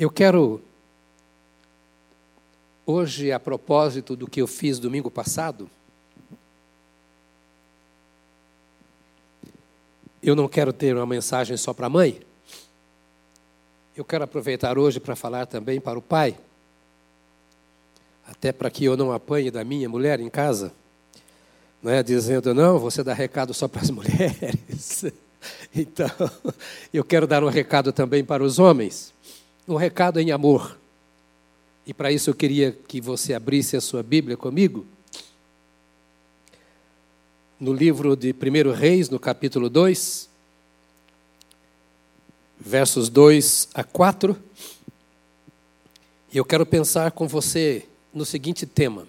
[0.00, 0.62] Eu quero,
[2.86, 5.68] hoje, a propósito do que eu fiz domingo passado,
[10.22, 12.20] eu não quero ter uma mensagem só para a mãe,
[13.96, 16.38] eu quero aproveitar hoje para falar também para o pai,
[18.24, 20.72] até para que eu não apanhe da minha mulher em casa,
[21.82, 22.04] não é?
[22.04, 25.06] dizendo, não, você dá recado só para as mulheres.
[25.74, 26.08] Então,
[26.94, 29.17] eu quero dar um recado também para os homens
[29.68, 30.78] um recado em amor.
[31.86, 34.86] E para isso eu queria que você abrisse a sua Bíblia comigo.
[37.60, 40.28] No livro de 1 Reis, no capítulo 2,
[42.58, 44.36] versos 2 a 4.
[46.32, 49.06] E eu quero pensar com você no seguinte tema: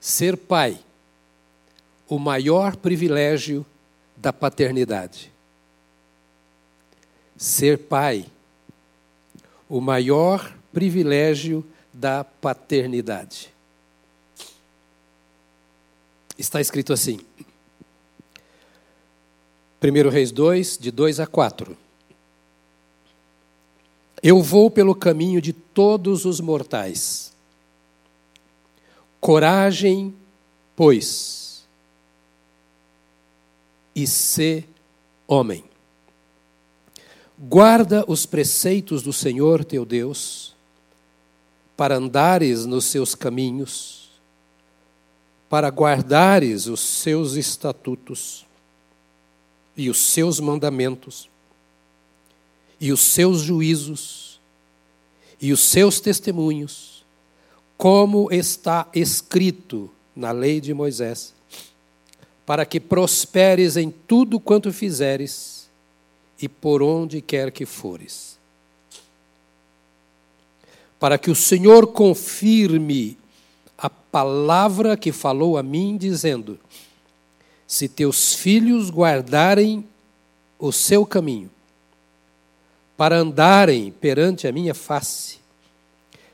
[0.00, 0.78] Ser pai,
[2.08, 3.64] o maior privilégio
[4.16, 5.30] da paternidade.
[7.36, 8.26] Ser pai,
[9.68, 13.52] o maior privilégio da paternidade.
[16.36, 17.20] Está escrito assim.
[19.82, 21.76] 1 Reis 2, de 2 a 4.
[24.22, 27.32] Eu vou pelo caminho de todos os mortais.
[29.20, 30.14] Coragem,
[30.74, 31.64] pois,
[33.94, 34.64] e se
[35.26, 35.64] homem.
[37.46, 40.54] Guarda os preceitos do Senhor teu Deus,
[41.76, 44.08] para andares nos seus caminhos,
[45.46, 48.46] para guardares os seus estatutos
[49.76, 51.28] e os seus mandamentos,
[52.80, 54.40] e os seus juízos,
[55.38, 57.04] e os seus testemunhos,
[57.76, 61.34] como está escrito na lei de Moisés,
[62.46, 65.53] para que prosperes em tudo quanto fizeres
[66.44, 68.38] e por onde quer que fores.
[71.00, 73.16] Para que o Senhor confirme
[73.78, 76.60] a palavra que falou a mim, dizendo:
[77.66, 79.88] Se teus filhos guardarem
[80.58, 81.50] o seu caminho,
[82.94, 85.38] para andarem perante a minha face,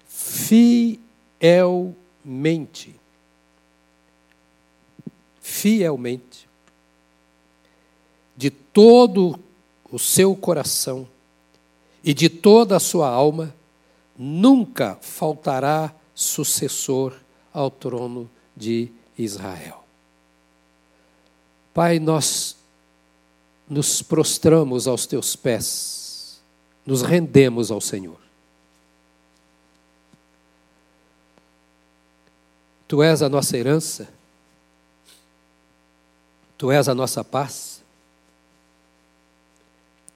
[0.08, 1.86] fielmente,
[5.40, 6.48] fielmente,
[8.36, 9.38] de todo
[9.90, 11.06] o seu coração
[12.02, 13.54] e de toda a sua alma,
[14.16, 17.14] nunca faltará sucessor
[17.52, 19.84] ao trono de Israel.
[21.72, 22.56] Pai, nós
[23.68, 26.40] nos prostramos aos teus pés,
[26.84, 28.18] nos rendemos ao Senhor.
[32.88, 34.08] Tu és a nossa herança,
[36.58, 37.79] tu és a nossa paz,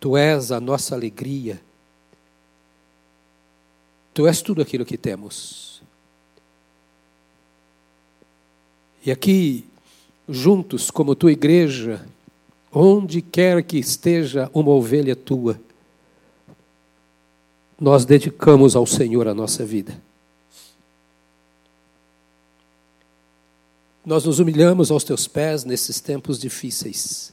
[0.04, 1.58] Tu és a nossa alegria.
[4.12, 5.80] Tu és tudo aquilo que temos.
[9.02, 9.64] E aqui,
[10.28, 12.06] juntos, como tua igreja,
[12.70, 15.58] onde quer que esteja uma ovelha tua,
[17.80, 19.98] nós dedicamos ao Senhor a nossa vida.
[24.04, 27.32] Nós nos humilhamos aos teus pés nesses tempos difíceis.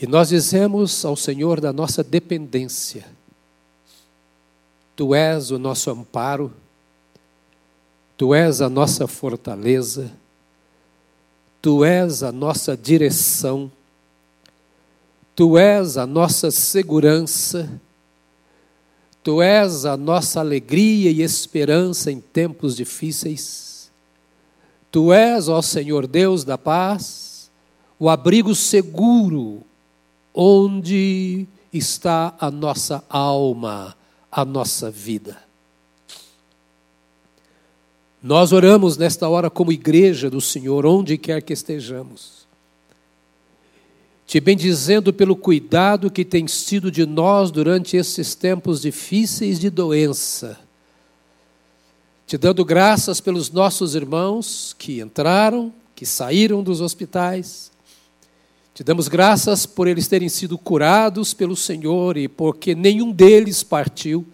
[0.00, 3.04] E nós dizemos ao Senhor da nossa dependência:
[4.94, 6.52] Tu és o nosso amparo,
[8.16, 10.12] Tu és a nossa fortaleza,
[11.60, 13.70] Tu és a nossa direção,
[15.34, 17.68] Tu és a nossa segurança,
[19.24, 23.90] Tu és a nossa alegria e esperança em tempos difíceis.
[24.92, 27.50] Tu és, ó Senhor Deus da paz,
[27.98, 29.64] o abrigo seguro
[30.34, 33.96] onde está a nossa alma,
[34.30, 35.48] a nossa vida.
[38.22, 42.46] Nós oramos nesta hora como igreja do Senhor, onde quer que estejamos,
[44.26, 50.58] te bendizendo pelo cuidado que tem sido de nós durante esses tempos difíceis de doença,
[52.26, 57.70] te dando graças pelos nossos irmãos que entraram, que saíram dos hospitais,
[58.78, 64.24] te damos graças por eles terem sido curados pelo Senhor e porque nenhum deles partiu.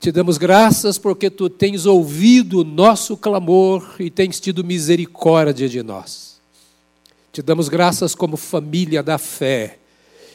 [0.00, 5.80] Te damos graças porque tu tens ouvido o nosso clamor e tens tido misericórdia de
[5.80, 6.40] nós.
[7.32, 9.78] Te damos graças como família da fé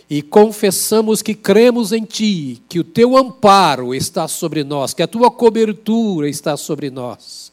[0.10, 5.08] e confessamos que cremos em Ti, que o Teu amparo está sobre nós, que a
[5.08, 7.51] Tua cobertura está sobre nós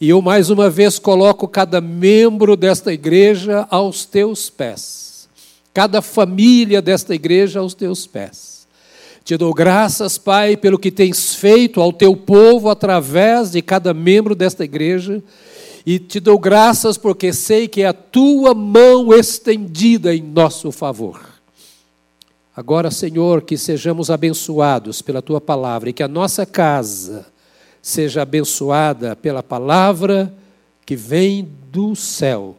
[0.00, 5.28] e eu mais uma vez coloco cada membro desta igreja aos teus pés,
[5.74, 8.58] cada família desta igreja aos teus pés,
[9.28, 14.34] Te dou graças, Pai, pelo que tens feito ao teu povo através de cada membro
[14.34, 15.22] desta igreja.
[15.84, 21.20] E te dou graças porque sei que é a tua mão estendida em nosso favor.
[22.56, 27.26] Agora, Senhor, que sejamos abençoados pela tua palavra e que a nossa casa
[27.88, 30.32] seja abençoada pela palavra
[30.84, 32.56] que vem do céu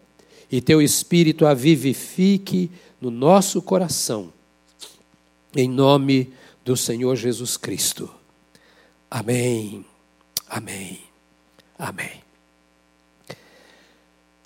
[0.52, 4.34] e teu espírito a vivifique no nosso coração.
[5.56, 6.34] Em nome
[6.66, 8.10] do Senhor Jesus Cristo.
[9.10, 9.86] Amém.
[10.48, 11.00] Amém.
[11.78, 12.24] Amém.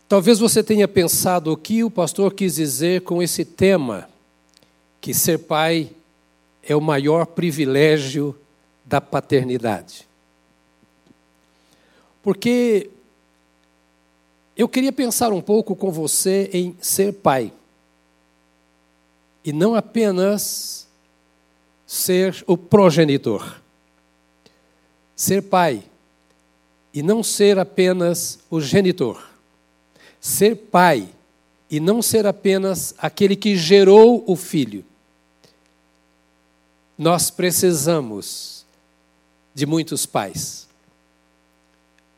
[0.07, 4.09] Talvez você tenha pensado o que o pastor quis dizer com esse tema,
[4.99, 5.89] que ser pai
[6.61, 8.35] é o maior privilégio
[8.85, 10.12] da paternidade.
[12.23, 12.89] Porque
[14.55, 17.51] eu queria pensar um pouco com você em ser pai.
[19.43, 20.87] E não apenas
[21.85, 23.61] ser o progenitor.
[25.15, 25.83] Ser pai
[26.93, 29.29] e não ser apenas o genitor.
[30.21, 31.09] Ser pai
[31.69, 34.85] e não ser apenas aquele que gerou o filho.
[36.97, 38.65] Nós precisamos
[39.53, 40.67] de muitos pais.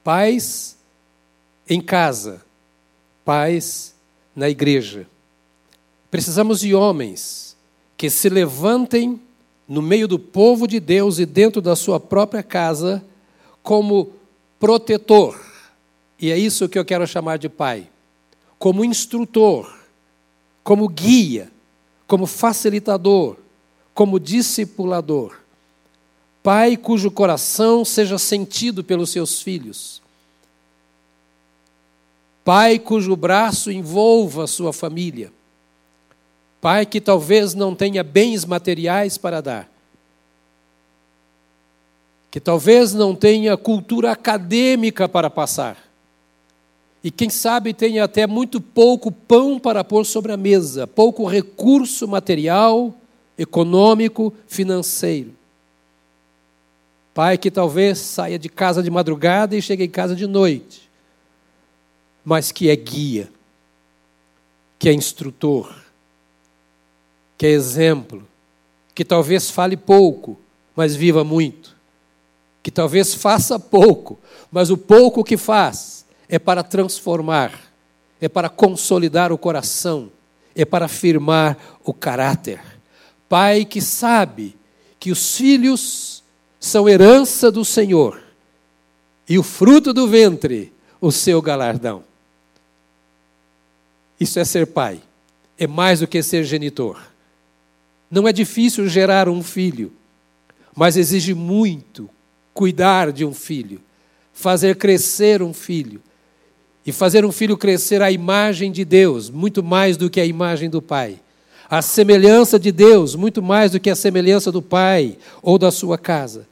[0.05, 0.77] Pais
[1.67, 2.45] em casa,
[3.25, 3.95] pais
[4.35, 5.07] na igreja.
[6.11, 7.57] Precisamos de homens
[7.97, 9.19] que se levantem
[9.67, 13.03] no meio do povo de Deus e dentro da sua própria casa
[13.63, 14.11] como
[14.59, 15.43] protetor.
[16.21, 17.89] E é isso que eu quero chamar de pai.
[18.59, 19.75] Como instrutor,
[20.63, 21.51] como guia,
[22.05, 23.37] como facilitador,
[23.91, 25.44] como discipulador.
[26.45, 29.99] Pai cujo coração seja sentido pelos seus filhos.
[32.43, 35.33] Pai cujo braço envolva sua família.
[36.61, 39.67] Pai que talvez não tenha bens materiais para dar.
[42.29, 45.83] Que talvez não tenha cultura acadêmica para passar.
[47.03, 52.07] E quem sabe tenha até muito pouco pão para pôr sobre a mesa, pouco recurso
[52.07, 52.93] material,
[53.35, 55.33] econômico, financeiro.
[57.15, 60.91] Pai que talvez saia de casa de madrugada e chegue em casa de noite,
[62.25, 63.31] mas que é guia,
[64.77, 65.73] que é instrutor,
[67.37, 68.27] que é exemplo,
[68.93, 70.37] que talvez fale pouco,
[70.75, 71.73] mas viva muito,
[72.61, 74.19] que talvez faça pouco,
[74.51, 77.57] mas o pouco que faz é para transformar,
[78.19, 80.11] é para consolidar o coração,
[80.53, 82.61] é para firmar o caráter.
[83.29, 84.57] Pai que sabe
[84.99, 86.14] que os filhos
[86.65, 88.19] são herança do Senhor,
[89.29, 92.03] e o fruto do ventre, o seu galardão.
[94.19, 94.99] Isso é ser pai,
[95.59, 96.99] é mais do que ser genitor.
[98.09, 99.93] Não é difícil gerar um filho,
[100.75, 102.09] mas exige muito
[102.51, 103.79] cuidar de um filho,
[104.33, 106.01] fazer crescer um filho.
[106.83, 110.67] E fazer um filho crescer à imagem de Deus, muito mais do que a imagem
[110.69, 111.19] do pai.
[111.69, 115.97] A semelhança de Deus, muito mais do que a semelhança do pai ou da sua
[115.97, 116.47] casa.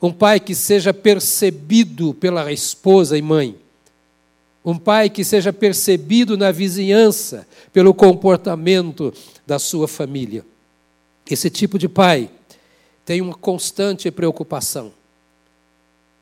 [0.00, 3.56] Um pai que seja percebido pela esposa e mãe.
[4.64, 9.14] Um pai que seja percebido na vizinhança pelo comportamento
[9.46, 10.44] da sua família.
[11.30, 12.30] Esse tipo de pai
[13.04, 14.92] tem uma constante preocupação.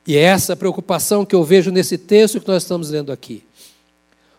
[0.07, 3.43] E é essa preocupação que eu vejo nesse texto que nós estamos lendo aqui.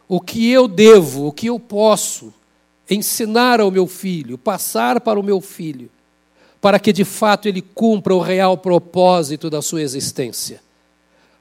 [0.08, 2.32] O que eu devo, o que eu posso
[2.88, 5.90] ensinar ao meu filho, passar para o meu filho,
[6.66, 10.60] para que de fato ele cumpra o real propósito da sua existência.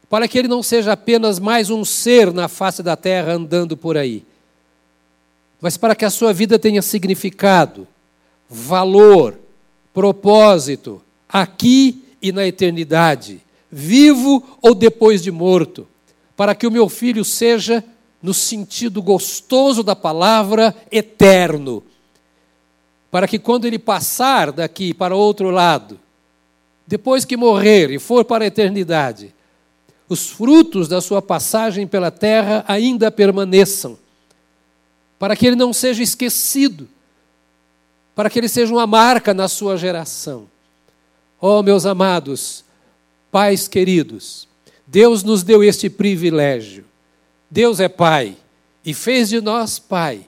[0.08, 3.98] Para que ele não seja apenas mais um ser na face da terra andando por
[3.98, 4.24] aí,
[5.60, 7.88] mas para que a sua vida tenha significado,
[8.48, 9.36] valor,
[9.92, 13.42] propósito, aqui e na eternidade,
[13.72, 15.88] vivo ou depois de morto,
[16.38, 17.84] para que o meu filho seja,
[18.22, 21.82] no sentido gostoso da palavra, eterno
[23.16, 25.98] para que quando ele passar daqui para outro lado,
[26.86, 29.34] depois que morrer e for para a eternidade,
[30.10, 33.98] os frutos da sua passagem pela terra ainda permaneçam,
[35.18, 36.90] para que ele não seja esquecido,
[38.14, 40.50] para que ele seja uma marca na sua geração.
[41.40, 42.66] Oh, meus amados,
[43.32, 44.46] pais queridos,
[44.86, 46.84] Deus nos deu este privilégio.
[47.50, 48.36] Deus é Pai
[48.86, 50.28] e fez de nós Pai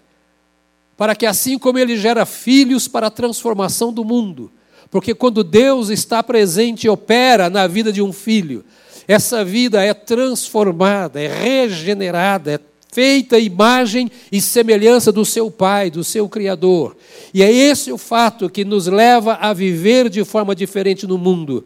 [0.98, 4.52] para que assim como ele gera filhos para a transformação do mundo,
[4.90, 8.66] porque quando Deus está presente e opera na vida de um filho,
[9.08, 12.60] essa vida é transformada, é regenerada, é
[12.92, 16.98] feita imagem e semelhança do seu Pai, do seu Criador.
[17.34, 21.64] E é esse o fato que nos leva a viver de forma diferente no mundo.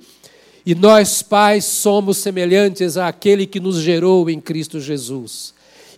[0.66, 5.54] E nós, pais, somos semelhantes àquele que nos gerou em Cristo Jesus.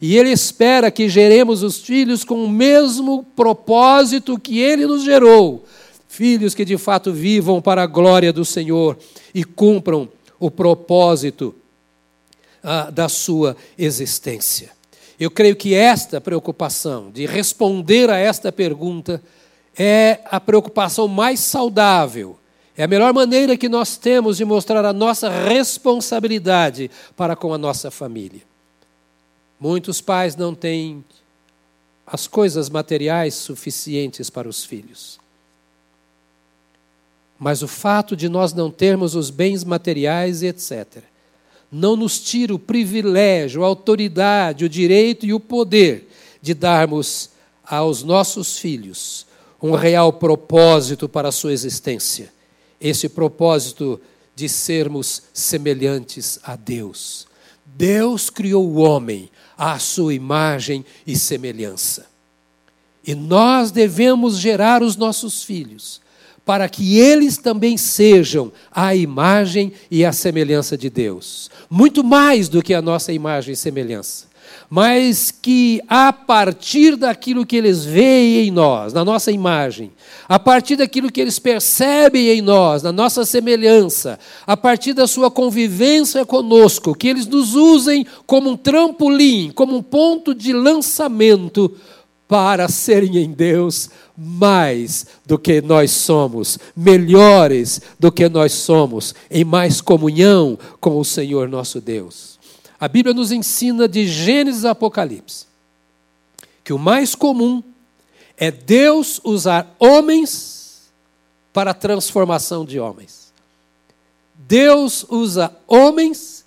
[0.06, 5.64] E Ele espera que geremos os filhos com o mesmo propósito que Ele nos gerou.
[6.10, 8.98] Filhos que de fato vivam para a glória do Senhor
[9.34, 11.56] e cumpram o propósito
[12.62, 14.72] ah, da sua existência.
[15.18, 19.24] Eu creio que esta preocupação de responder a esta pergunta
[19.80, 22.38] é a preocupação mais saudável
[22.76, 27.58] é a melhor maneira que nós temos de mostrar a nossa responsabilidade para com a
[27.58, 28.42] nossa família.
[29.60, 31.04] Muitos pais não têm
[32.06, 35.20] as coisas materiais suficientes para os filhos.
[37.40, 41.04] Mas o fato de nós não termos os bens materiais e etc.,
[41.72, 46.08] não nos tira o privilégio, a autoridade, o direito e o poder
[46.40, 47.32] de darmos
[47.66, 49.26] aos nossos filhos
[49.60, 52.32] um real propósito para a sua existência
[52.84, 54.00] esse propósito
[54.36, 57.26] de sermos semelhantes a Deus.
[57.66, 62.08] Deus criou o homem à sua imagem e semelhança.
[63.06, 66.02] E nós devemos gerar os nossos filhos
[66.46, 71.50] para que eles também sejam a imagem e a semelhança de Deus.
[71.70, 74.33] Muito mais do que a nossa imagem e semelhança
[74.76, 79.92] mas que a partir daquilo que eles veem em nós, na nossa imagem,
[80.28, 85.30] a partir daquilo que eles percebem em nós, na nossa semelhança, a partir da sua
[85.30, 91.76] convivência conosco, que eles nos usem como um trampolim, como um ponto de lançamento
[92.28, 99.44] para serem em Deus mais do que nós somos, melhores do que nós somos, em
[99.44, 102.42] mais comunhão com o Senhor nosso Deus.
[102.84, 105.46] A Bíblia nos ensina de Gênesis a Apocalipse
[106.66, 107.64] que o mais comum
[108.36, 110.92] é Deus usar homens
[111.54, 113.32] para a transformação de homens.
[114.36, 116.44] Deus usa homens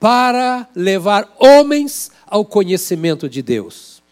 [0.00, 4.02] para levar homens ao conhecimento de Deus.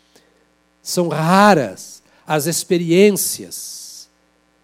[0.82, 4.10] São raras as experiências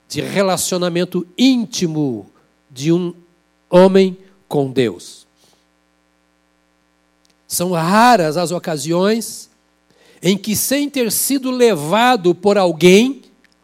[0.06, 2.30] de relacionamento íntimo
[2.70, 3.14] de um
[3.70, 4.14] homem
[4.46, 5.26] com Deus.
[7.48, 9.48] São raras as ocasiões
[10.22, 13.22] em que, sem ter sido levado por alguém,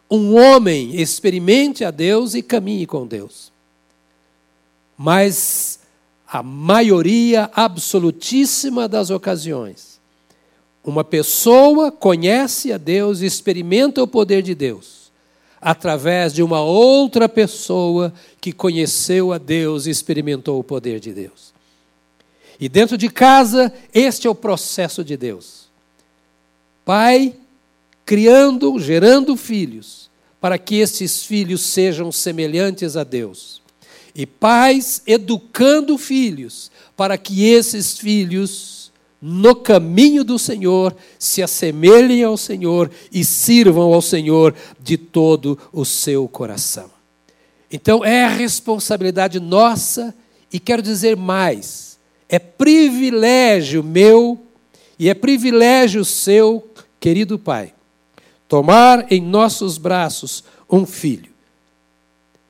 [0.09, 3.51] um homem experimente a Deus e caminhe com Deus.
[4.97, 5.79] Mas
[6.27, 9.99] a maioria absolutíssima das ocasiões,
[10.83, 15.05] uma pessoa conhece a Deus e experimenta o poder de Deus
[15.61, 21.54] através de uma outra pessoa que conheceu a Deus e experimentou o poder de Deus.
[22.59, 25.65] E dentro de casa, este é o processo de Deus.
[26.85, 27.33] Pai
[28.05, 30.09] criando, gerando filhos,
[30.39, 33.61] para que esses filhos sejam semelhantes a Deus.
[34.13, 42.37] E pais educando filhos, para que esses filhos, no caminho do Senhor, se assemelhem ao
[42.37, 46.91] Senhor e sirvam ao Senhor de todo o seu coração.
[47.71, 50.13] Então é responsabilidade nossa,
[50.53, 51.94] e quero dizer mais
[52.29, 54.41] é privilégio meu
[54.97, 56.67] e é privilégio seu,
[56.99, 57.73] querido Pai,
[58.47, 61.31] tomar em nossos braços um filho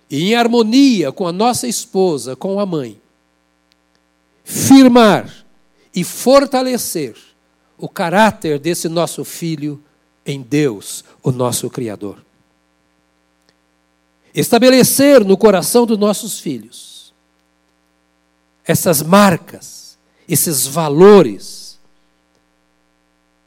[0.10, 3.00] e, em harmonia com a nossa esposa, com a mãe,
[4.44, 5.46] firmar
[5.94, 7.15] e fortalecer
[7.77, 9.82] o caráter desse nosso filho
[10.25, 12.24] em Deus, o nosso Criador.
[14.34, 16.94] Estabelecer no coração dos nossos filhos
[18.65, 21.79] essas marcas, esses valores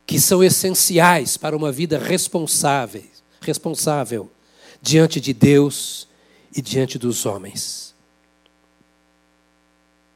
[0.06, 3.02] que são essenciais para uma vida responsável,
[3.40, 4.30] responsável
[4.80, 6.08] diante de Deus
[6.54, 7.94] e diante dos homens.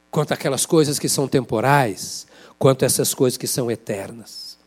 [0.09, 2.25] Quanto aquelas coisas que são temporais,
[2.57, 4.57] quanto essas coisas que são eternas.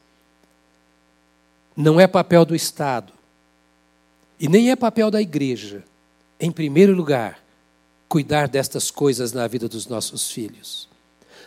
[1.74, 3.12] Não é papel do Estado
[4.38, 5.82] e nem é papel da igreja,
[6.38, 7.42] em primeiro lugar,
[8.08, 10.88] cuidar destas coisas na vida dos nossos filhos.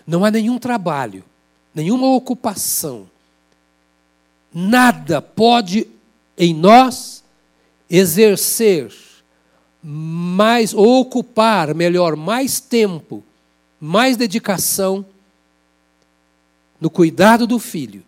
[0.05, 1.23] Não há nenhum trabalho,
[1.73, 3.09] nenhuma ocupação,
[4.53, 5.87] nada pode
[6.37, 7.23] em nós
[7.89, 8.93] exercer
[9.81, 13.23] mais, ou ocupar, melhor, mais tempo,
[13.79, 15.05] mais dedicação
[16.79, 18.03] no cuidado do filho.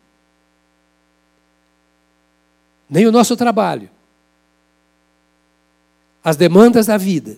[2.90, 3.90] Nem o nosso trabalho,
[6.24, 7.38] as demandas da vida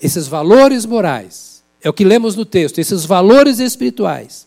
[0.00, 4.46] esses valores morais, é o que lemos no texto, esses valores espirituais,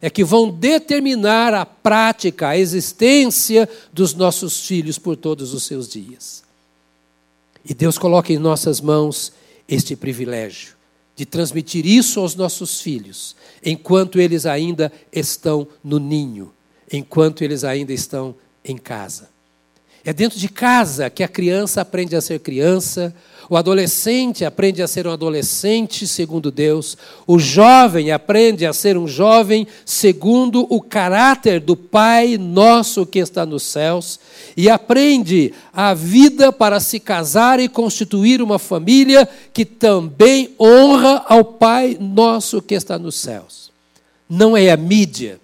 [0.00, 5.88] é que vão determinar a prática, a existência dos nossos filhos por todos os seus
[5.88, 6.42] dias.
[7.64, 9.32] E Deus coloca em nossas mãos
[9.68, 10.76] este privilégio
[11.16, 16.52] de transmitir isso aos nossos filhos, enquanto eles ainda estão no ninho,
[16.92, 19.30] enquanto eles ainda estão em casa.
[20.04, 23.14] É dentro de casa que a criança aprende a ser criança,
[23.48, 29.06] o adolescente aprende a ser um adolescente segundo Deus, o jovem aprende a ser um
[29.06, 34.18] jovem segundo o caráter do Pai nosso que está nos céus,
[34.56, 41.44] e aprende a vida para se casar e constituir uma família que também honra ao
[41.44, 43.70] Pai nosso que está nos céus.
[44.28, 45.40] Não é a mídia,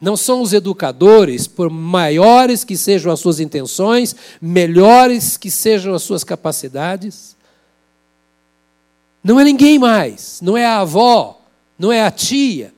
[0.00, 6.02] não são os educadores, por maiores que sejam as suas intenções, melhores que sejam as
[6.02, 7.34] suas capacidades.
[9.24, 11.40] Não é ninguém mais, não é a avó,
[11.78, 12.72] não é a tia,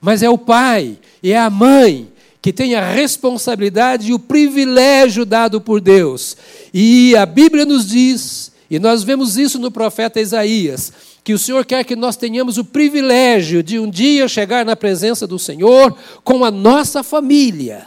[0.00, 5.24] mas é o pai e é a mãe que tem a responsabilidade e o privilégio
[5.24, 6.36] dado por Deus.
[6.72, 10.92] E a Bíblia nos diz, e nós vemos isso no profeta Isaías,
[11.28, 15.26] que o Senhor quer que nós tenhamos o privilégio de um dia chegar na presença
[15.26, 15.94] do Senhor
[16.24, 17.86] com a nossa família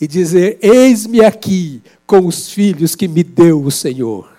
[0.00, 4.30] e dizer: Eis-me aqui com os filhos que me deu o Senhor.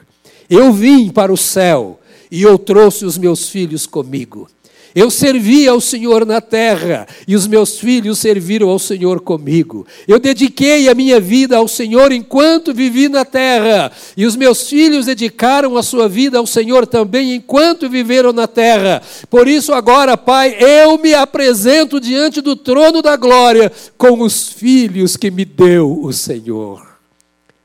[0.49, 1.99] Eu vim para o céu
[2.31, 4.49] e eu trouxe os meus filhos comigo.
[4.95, 9.87] Eu servi ao Senhor na terra e os meus filhos serviram ao Senhor comigo.
[10.07, 15.07] Eu dediquei a minha vida ao Senhor enquanto vivi na terra e os meus filhos
[15.07, 19.01] dedicaram a sua vida ao Senhor também enquanto viveram na terra.
[19.29, 25.17] Por isso, agora, Pai, eu me apresento diante do trono da glória com os filhos
[25.17, 26.93] que me deu o Senhor.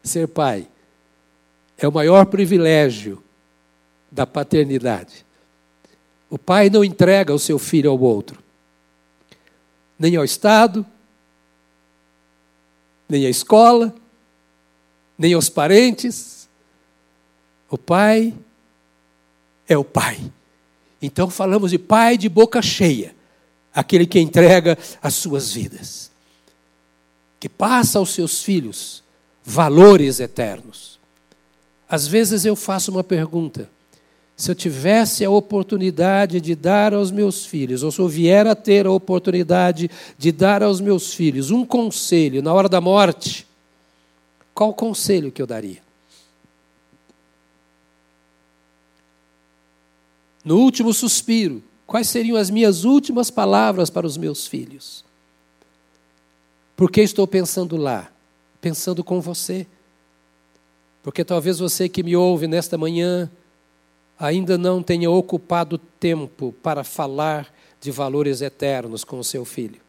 [0.03, 0.67] Ser pai
[1.77, 3.23] é o maior privilégio
[4.11, 5.28] da paternidade.
[6.31, 8.43] O pai não entrega o seu filho ao outro,
[9.99, 10.85] nem ao Estado,
[13.09, 13.95] nem à escola,
[15.17, 16.49] nem aos parentes.
[17.71, 18.35] O pai
[19.67, 20.31] é o pai.
[21.01, 23.15] Então falamos de pai de boca cheia,
[23.73, 26.11] aquele que entrega as suas vidas,
[27.41, 29.03] que passa aos seus filhos
[29.45, 30.99] valores eternos.
[31.89, 33.71] Às vezes eu faço uma pergunta:
[34.39, 38.55] se eu tivesse a oportunidade de dar aos meus filhos, ou se eu vier a
[38.55, 43.45] ter a oportunidade de dar aos meus filhos um conselho na hora da morte,
[44.55, 45.83] qual conselho que eu daria?
[50.45, 55.05] No último suspiro, quais seriam as minhas últimas palavras para os meus filhos?
[56.77, 58.09] Porque estou pensando lá,
[58.61, 59.67] pensando com você.
[61.03, 63.29] Porque talvez você que me ouve nesta manhã
[64.19, 69.81] ainda não tenha ocupado tempo para falar de valores eternos com o seu filho.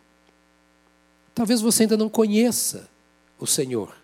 [1.34, 2.88] Talvez você ainda não conheça
[3.40, 3.96] o Senhor.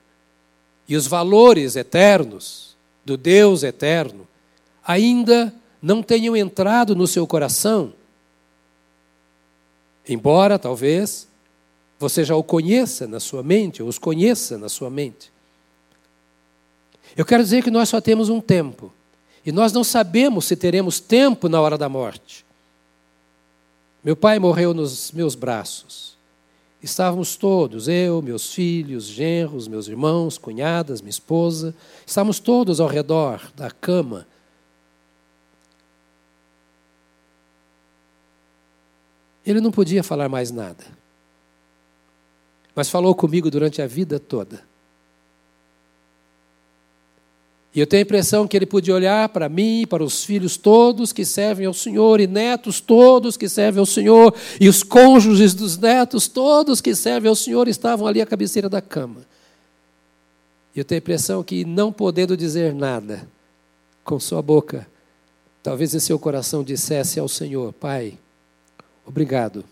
[0.88, 4.28] E os valores eternos do Deus eterno
[4.84, 7.94] ainda não tenham entrado no seu coração.
[10.08, 11.28] Embora, talvez,
[12.00, 15.32] você já o conheça na sua mente, ou os conheça na sua mente.
[17.16, 18.94] Eu quero dizer que nós só temos um tempo
[19.46, 22.44] e nós não sabemos se teremos tempo na hora da morte.
[24.04, 26.16] Meu pai morreu nos meus braços.
[26.82, 33.52] Estávamos todos, eu, meus filhos, genros, meus irmãos, cunhadas, minha esposa, estávamos todos ao redor
[33.56, 34.28] da cama.
[39.46, 40.84] Ele não podia falar mais nada,
[42.76, 44.75] mas falou comigo durante a vida toda.
[47.76, 51.12] E eu tenho a impressão que ele podia olhar para mim, para os filhos todos
[51.12, 55.78] que servem ao Senhor, e netos todos que servem ao Senhor, e os cônjuges dos
[55.78, 59.26] netos todos que servem ao Senhor estavam ali à cabeceira da cama.
[60.74, 63.28] E eu tenho a impressão que, não podendo dizer nada,
[64.06, 64.88] com sua boca,
[65.62, 68.18] talvez em seu coração dissesse ao Senhor: Pai,
[69.06, 69.66] obrigado,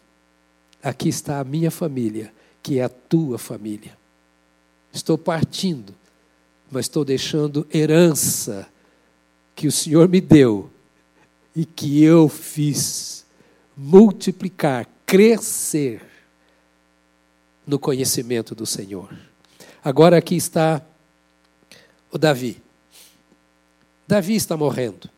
[0.83, 3.97] aqui está a minha família, que é a tua família.
[4.91, 5.95] Estou partindo
[6.73, 8.67] mas estou deixando herança
[9.55, 10.69] que o Senhor me deu
[11.55, 13.25] e que eu fiz
[13.77, 16.01] multiplicar, crescer
[17.65, 19.15] no conhecimento do Senhor.
[19.83, 20.81] Agora aqui está
[22.12, 22.62] o Davi.
[24.07, 25.09] Davi está morrendo.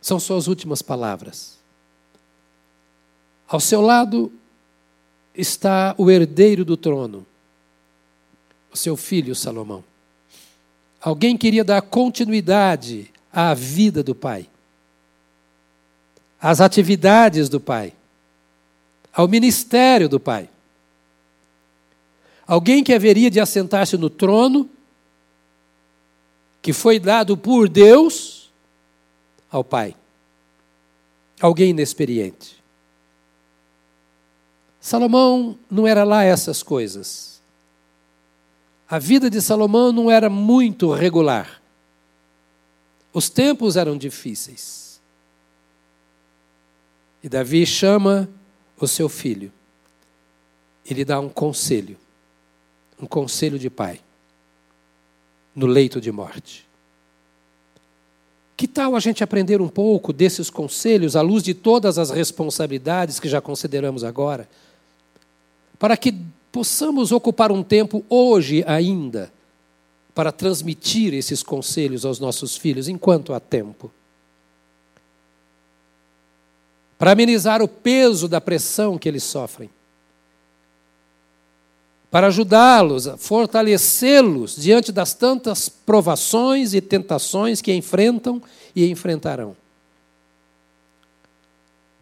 [0.00, 1.58] São suas últimas palavras.
[3.48, 4.32] Ao seu lado
[5.34, 7.26] está o herdeiro do trono,
[8.72, 9.82] o seu filho Salomão.
[11.04, 14.48] Alguém queria dar continuidade à vida do pai,
[16.40, 17.92] às atividades do pai,
[19.14, 20.48] ao ministério do Pai.
[22.46, 24.68] Alguém que haveria de assentar-se no trono,
[26.60, 28.50] que foi dado por Deus
[29.50, 29.94] ao Pai.
[31.40, 32.62] Alguém inexperiente.
[34.80, 37.33] Salomão não era lá essas coisas.
[38.94, 41.60] A vida de Salomão não era muito regular.
[43.12, 45.00] Os tempos eram difíceis.
[47.20, 48.28] E Davi chama
[48.78, 49.52] o seu filho.
[50.88, 51.98] Ele dá um conselho
[53.02, 54.00] um conselho de pai
[55.56, 56.64] no leito de morte.
[58.56, 63.18] Que tal a gente aprender um pouco desses conselhos à luz de todas as responsabilidades
[63.18, 64.48] que já consideramos agora?
[65.80, 66.14] Para que
[66.54, 69.32] possamos ocupar um tempo hoje ainda
[70.14, 73.90] para transmitir esses conselhos aos nossos filhos enquanto há tempo.
[76.96, 79.68] Para amenizar o peso da pressão que eles sofrem
[82.08, 88.40] para ajudá-los, fortalecê-los diante das tantas provações e tentações que enfrentam
[88.76, 89.56] e enfrentarão.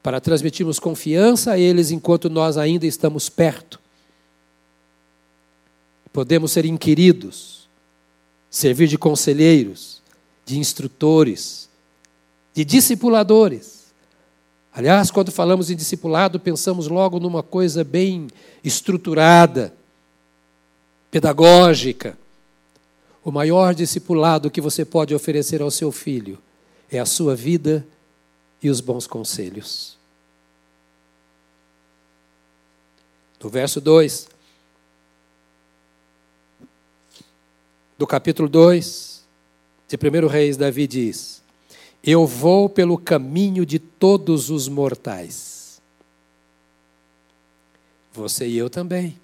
[0.03, 3.82] Para transmitirmos confiança a eles enquanto nós ainda estamos perto.
[6.12, 7.68] Podemos ser inquiridos,
[8.51, 10.03] servir de conselheiros,
[10.44, 11.68] de instrutores,
[12.53, 13.92] de discipuladores.
[14.75, 18.29] Aliás, quando falamos em discipulado, pensamos logo numa coisa bem
[18.62, 19.75] estruturada
[21.11, 22.18] pedagógica.
[23.25, 26.38] O maior discipulado que você pode oferecer ao seu filho
[26.90, 27.87] é a sua vida
[28.62, 29.96] e os bons conselhos.
[33.42, 34.32] No verso 2
[38.03, 39.25] do capítulo 2
[39.87, 41.41] de 1 Reis, Davi diz:
[42.03, 45.81] Eu vou pelo caminho de todos os mortais.
[48.12, 49.17] Você e eu também.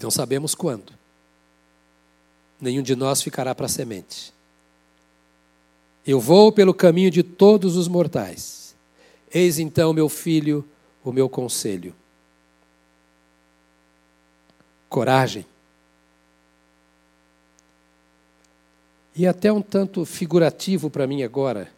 [0.00, 0.92] Não sabemos quando.
[2.60, 4.32] Nenhum de nós ficará para semente.
[6.06, 8.72] Eu vou pelo caminho de todos os mortais.
[9.34, 10.64] Eis então, meu filho,
[11.02, 11.92] o meu conselho.
[14.88, 15.44] Coragem.
[19.18, 21.68] E até um tanto figurativo para mim agora,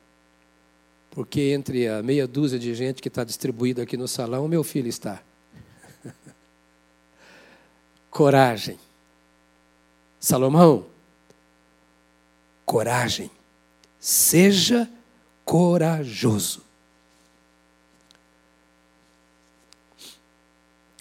[1.10, 4.88] porque entre a meia dúzia de gente que está distribuída aqui no salão, meu filho
[4.88, 5.22] está
[8.10, 8.78] coragem.
[10.20, 10.84] Salomão,
[12.66, 13.30] coragem.
[13.98, 14.86] Seja
[15.42, 16.62] corajoso.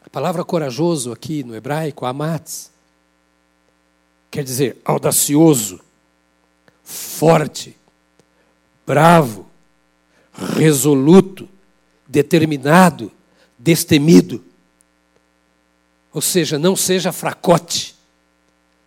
[0.06, 2.72] A palavra corajoso aqui no hebraico, amatz,
[4.32, 5.89] quer dizer audacioso,
[6.90, 7.78] forte,
[8.86, 9.46] bravo,
[10.34, 11.48] resoluto,
[12.08, 13.12] determinado,
[13.60, 14.44] destemido.
[16.12, 17.96] Ou seja, não seja fracote,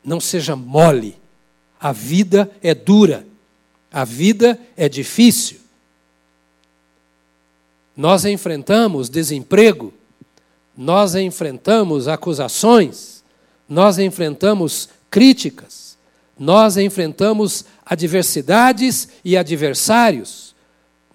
[0.04, 1.16] não seja mole.
[1.78, 3.24] A vida é dura,
[3.92, 5.60] a vida é difícil.
[7.96, 9.94] Nós enfrentamos desemprego,
[10.76, 13.22] nós enfrentamos acusações,
[13.68, 15.91] nós enfrentamos críticas,
[16.42, 20.56] nós enfrentamos adversidades e adversários,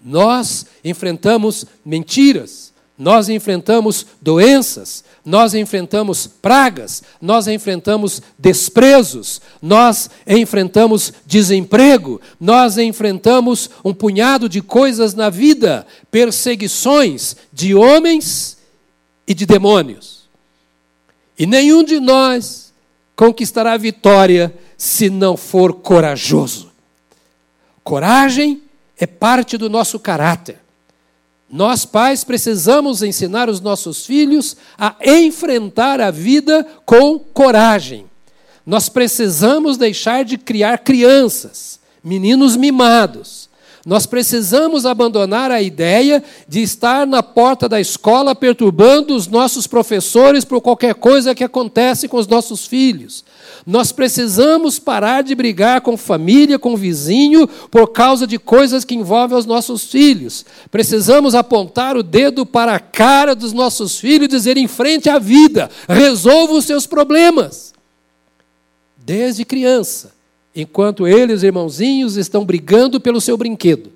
[0.01, 12.21] nós enfrentamos mentiras, nós enfrentamos doenças, nós enfrentamos pragas, nós enfrentamos desprezos, nós enfrentamos desemprego,
[12.39, 18.59] nós enfrentamos um punhado de coisas na vida, perseguições de homens
[19.27, 20.21] e de demônios.
[21.37, 22.66] E nenhum de nós
[23.17, 26.71] conquistará a vitória se não for corajoso.
[27.83, 28.61] Coragem
[28.95, 30.59] é parte do nosso caráter.
[31.49, 38.05] Nós, pais, precisamos ensinar os nossos filhos a enfrentar a vida com coragem.
[38.65, 43.46] Nós precisamos deixar de criar crianças, meninos mimados.
[43.87, 50.43] Nós precisamos abandonar a ideia de estar na porta da escola perturbando os nossos professores
[50.43, 53.23] por qualquer coisa que acontece com os nossos filhos.
[53.65, 59.37] Nós precisamos parar de brigar com família, com vizinho, por causa de coisas que envolvem
[59.37, 60.45] os nossos filhos.
[60.69, 65.17] Precisamos apontar o dedo para a cara dos nossos filhos e dizer: em frente à
[65.17, 67.73] vida, resolva os seus problemas.
[68.97, 70.16] Desde criança,
[70.61, 73.91] enquanto eles, irmãozinhos, estão brigando pelo seu brinquedo.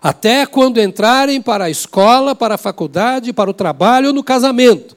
[0.00, 4.96] Até quando entrarem para a escola, para a faculdade, para o trabalho ou no casamento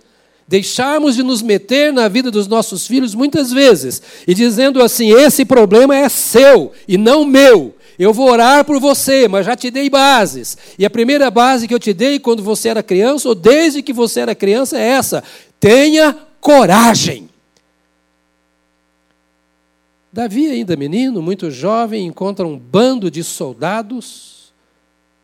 [0.49, 5.45] deixarmos de nos meter na vida dos nossos filhos muitas vezes e dizendo assim: esse
[5.45, 7.75] problema é seu e não meu.
[7.99, 10.57] eu vou orar por você, mas já te dei bases.
[10.77, 13.93] E a primeira base que eu te dei quando você era criança, ou desde que
[13.93, 15.23] você era criança, é essa:
[15.59, 17.28] tenha coragem.
[20.11, 24.51] Davi, ainda menino, muito jovem, encontra um bando de soldados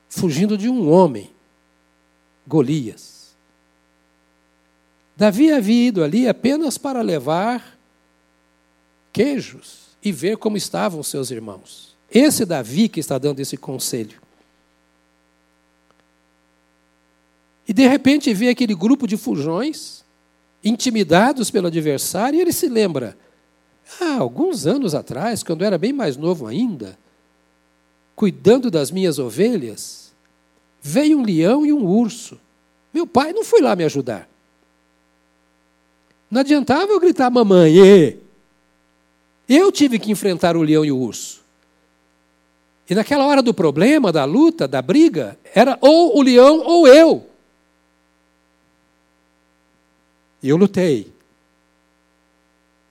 [0.07, 1.31] fugindo de um homem,
[2.47, 3.35] Golias.
[5.17, 7.77] Davi havia ido ali apenas para levar
[9.11, 11.95] queijos e ver como estavam seus irmãos.
[12.11, 14.21] Esse Davi que está dando esse conselho.
[17.67, 20.03] E de repente vê aquele grupo de fujões,
[20.63, 23.17] intimidados pelo adversário, e ele se lembra:
[24.01, 26.97] ah, alguns anos atrás, quando eu era bem mais novo ainda,
[28.15, 30.11] cuidando das minhas ovelhas,
[30.81, 32.39] veio um leão e um urso.
[32.93, 34.27] Meu pai não foi lá me ajudar.
[36.29, 38.19] Não adiantava eu gritar, mamãe.
[39.47, 41.43] Eu tive que enfrentar o leão e o urso.
[42.89, 47.27] E naquela hora do problema, da luta, da briga, era ou o leão ou eu.
[50.41, 51.14] E eu lutei.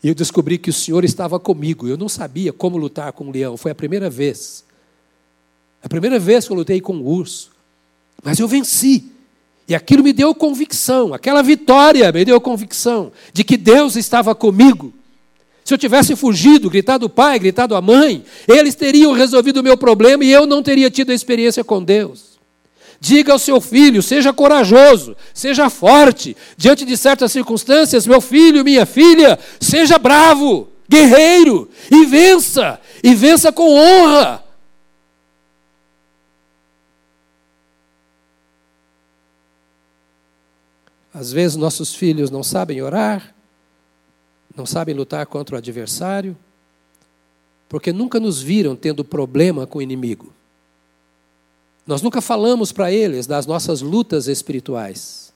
[0.04, 1.88] E eu descobri que o Senhor estava comigo.
[1.88, 3.56] Eu não sabia como lutar com o leão.
[3.56, 4.62] Foi a primeira vez.
[5.82, 7.50] A primeira vez que eu lutei com o urso.
[8.22, 9.06] Mas eu venci.
[9.66, 11.14] E aquilo me deu convicção.
[11.14, 14.92] Aquela vitória me deu convicção de que Deus estava comigo.
[15.64, 19.78] Se eu tivesse fugido, gritado o pai, gritado a mãe, eles teriam resolvido o meu
[19.78, 22.33] problema e eu não teria tido a experiência com Deus.
[23.04, 26.34] Diga ao seu filho, seja corajoso, seja forte.
[26.56, 33.52] Diante de certas circunstâncias, meu filho, minha filha, seja bravo, guerreiro, e vença, e vença
[33.52, 34.42] com honra.
[41.12, 43.34] Às vezes nossos filhos não sabem orar,
[44.56, 46.34] não sabem lutar contra o adversário,
[47.68, 50.32] porque nunca nos viram tendo problema com o inimigo.
[51.86, 55.32] Nós nunca falamos para eles das nossas lutas espirituais.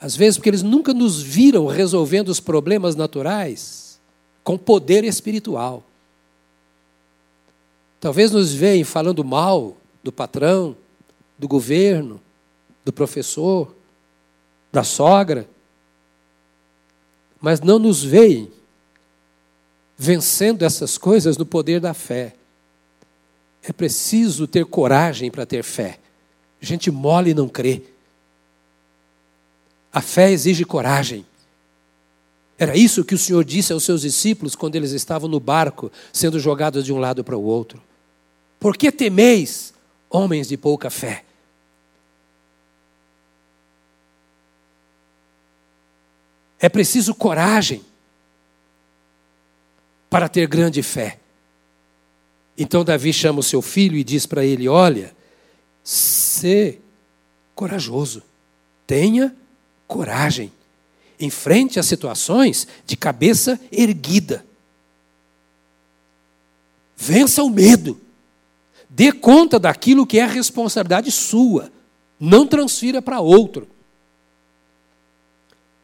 [0.00, 3.98] Às vezes, porque eles nunca nos viram resolvendo os problemas naturais
[4.42, 5.82] com poder espiritual.
[7.98, 10.76] Talvez nos veem falando mal do patrão,
[11.38, 12.20] do governo,
[12.84, 13.74] do professor,
[14.70, 15.48] da sogra,
[17.40, 18.50] mas não nos veem
[19.96, 22.34] vencendo essas coisas no poder da fé.
[23.66, 25.98] É preciso ter coragem para ter fé.
[26.60, 27.82] Gente mole não crê.
[29.90, 31.24] A fé exige coragem.
[32.58, 36.38] Era isso que o Senhor disse aos seus discípulos quando eles estavam no barco, sendo
[36.38, 37.82] jogados de um lado para o outro.
[38.60, 39.72] Por que temeis,
[40.10, 41.24] homens de pouca fé?
[46.58, 47.84] É preciso coragem
[50.08, 51.18] para ter grande fé.
[52.56, 55.14] Então Davi chama o seu filho e diz para ele: Olha,
[55.82, 56.78] sê
[57.54, 58.22] corajoso,
[58.86, 59.34] tenha
[59.86, 60.52] coragem,
[61.18, 64.44] enfrente as situações de cabeça erguida.
[66.96, 68.00] Vença o medo,
[68.88, 71.70] dê conta daquilo que é responsabilidade sua,
[72.18, 73.68] não transfira para outro.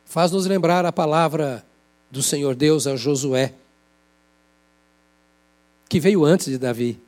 [0.07, 1.65] Faz-nos lembrar a palavra
[2.11, 3.55] do Senhor Deus a Josué
[5.91, 7.01] que veio antes de Davi,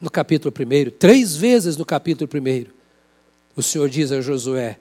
[0.00, 2.64] no capítulo 1, três vezes no capítulo 1,
[3.54, 4.78] o Senhor diz a Josué: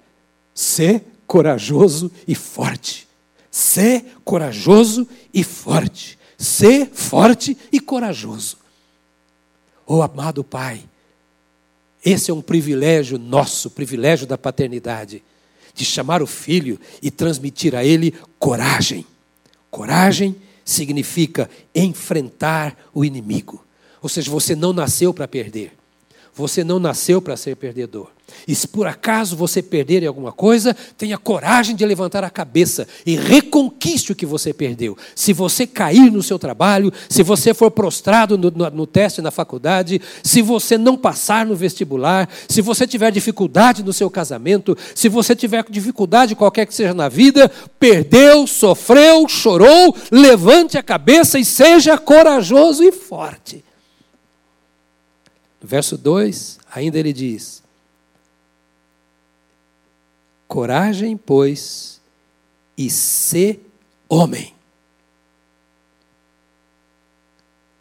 [0.55, 3.09] Sê corajoso e forte.
[3.51, 6.17] Sê corajoso e forte.
[6.37, 8.57] Sê forte e corajoso.
[9.85, 10.81] Oh, amado Pai,
[12.05, 15.21] esse é um privilégio nosso, privilégio da paternidade,
[15.75, 19.05] de chamar o filho e transmitir a ele coragem.
[19.69, 23.65] Coragem significa enfrentar o inimigo.
[24.01, 25.80] Ou seja, você não nasceu para perder.
[26.33, 28.07] Você não nasceu para ser perdedor.
[28.47, 33.15] E se por acaso você perder alguma coisa, tenha coragem de levantar a cabeça e
[33.15, 34.97] reconquiste o que você perdeu.
[35.15, 39.31] Se você cair no seu trabalho, se você for prostrado no, no, no, teste na
[39.31, 45.09] faculdade, se você não passar no vestibular, se você tiver dificuldade no seu casamento, se
[45.09, 51.45] você tiver dificuldade qualquer que seja na vida, perdeu, sofreu, chorou, levante a cabeça e
[51.45, 53.63] seja corajoso e forte.
[55.61, 57.61] No verso 2, ainda ele diz:
[60.47, 62.01] Coragem, pois,
[62.75, 63.63] e ser
[64.09, 64.55] homem.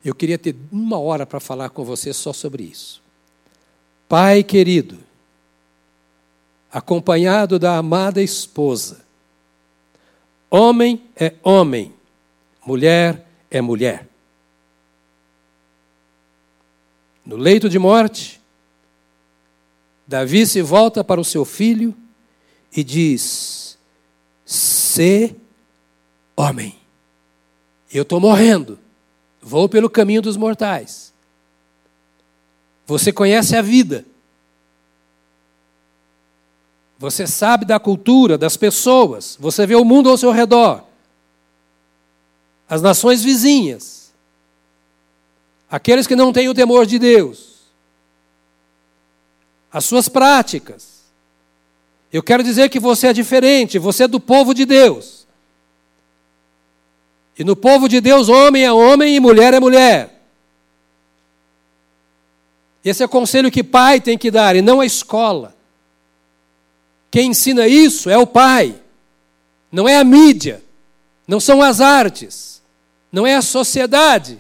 [0.05, 3.03] Eu queria ter uma hora para falar com você só sobre isso.
[4.09, 4.99] Pai querido,
[6.71, 9.05] acompanhado da amada esposa,
[10.51, 11.95] homem é homem,
[12.65, 14.10] mulher é mulher.
[17.31, 18.41] No leito de morte,
[20.05, 21.95] Davi se volta para o seu filho
[22.77, 23.79] e diz:
[24.45, 25.37] Se
[26.37, 26.75] homem,
[27.95, 28.81] eu estou morrendo,
[29.41, 31.13] vou pelo caminho dos mortais.
[32.85, 34.05] Você conhece a vida.
[36.99, 39.37] Você sabe da cultura, das pessoas.
[39.39, 40.83] Você vê o mundo ao seu redor.
[42.69, 44.00] As nações vizinhas.
[45.71, 47.61] Aqueles que não têm o temor de Deus.
[49.73, 51.01] As suas práticas.
[52.13, 55.27] Eu quero dizer que você é diferente, você é do povo de Deus.
[57.39, 60.21] E no povo de Deus, homem é homem e mulher é mulher.
[62.85, 65.55] Esse é o conselho que pai tem que dar e não a escola.
[67.11, 68.75] Quem ensina isso é o pai,
[69.71, 70.63] não é a mídia,
[71.27, 72.63] não são as artes,
[73.13, 74.39] não é a sociedade.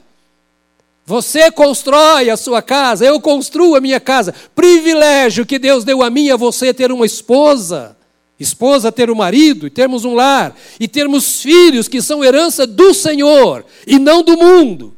[1.10, 4.32] Você constrói a sua casa, eu construo a minha casa.
[4.54, 7.96] Privilégio que Deus deu a mim e a você ter uma esposa,
[8.38, 12.94] esposa ter um marido e termos um lar e termos filhos que são herança do
[12.94, 14.96] Senhor e não do mundo.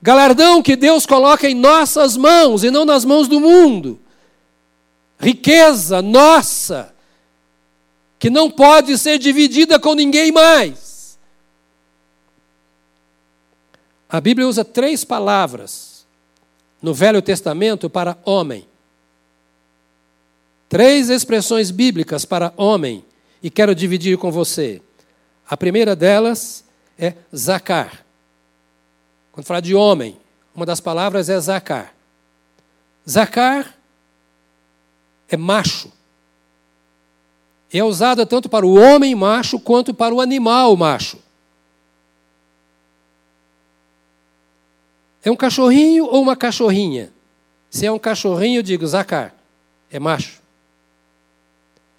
[0.00, 4.00] Galardão que Deus coloca em nossas mãos e não nas mãos do mundo
[5.20, 6.94] riqueza nossa,
[8.18, 10.91] que não pode ser dividida com ninguém mais.
[14.12, 16.04] A Bíblia usa três palavras
[16.82, 18.68] no Velho Testamento para homem.
[20.68, 23.02] Três expressões bíblicas para homem,
[23.42, 24.82] e quero dividir com você.
[25.48, 26.62] A primeira delas
[26.98, 28.04] é zacar.
[29.32, 30.18] Quando fala de homem,
[30.54, 31.94] uma das palavras é zacar.
[33.08, 33.74] Zacar
[35.26, 35.90] é macho.
[37.72, 41.18] É usada tanto para o homem macho quanto para o animal macho.
[45.24, 47.12] É um cachorrinho ou uma cachorrinha?
[47.70, 49.34] Se é um cachorrinho, digo zacar,
[49.90, 50.40] é macho.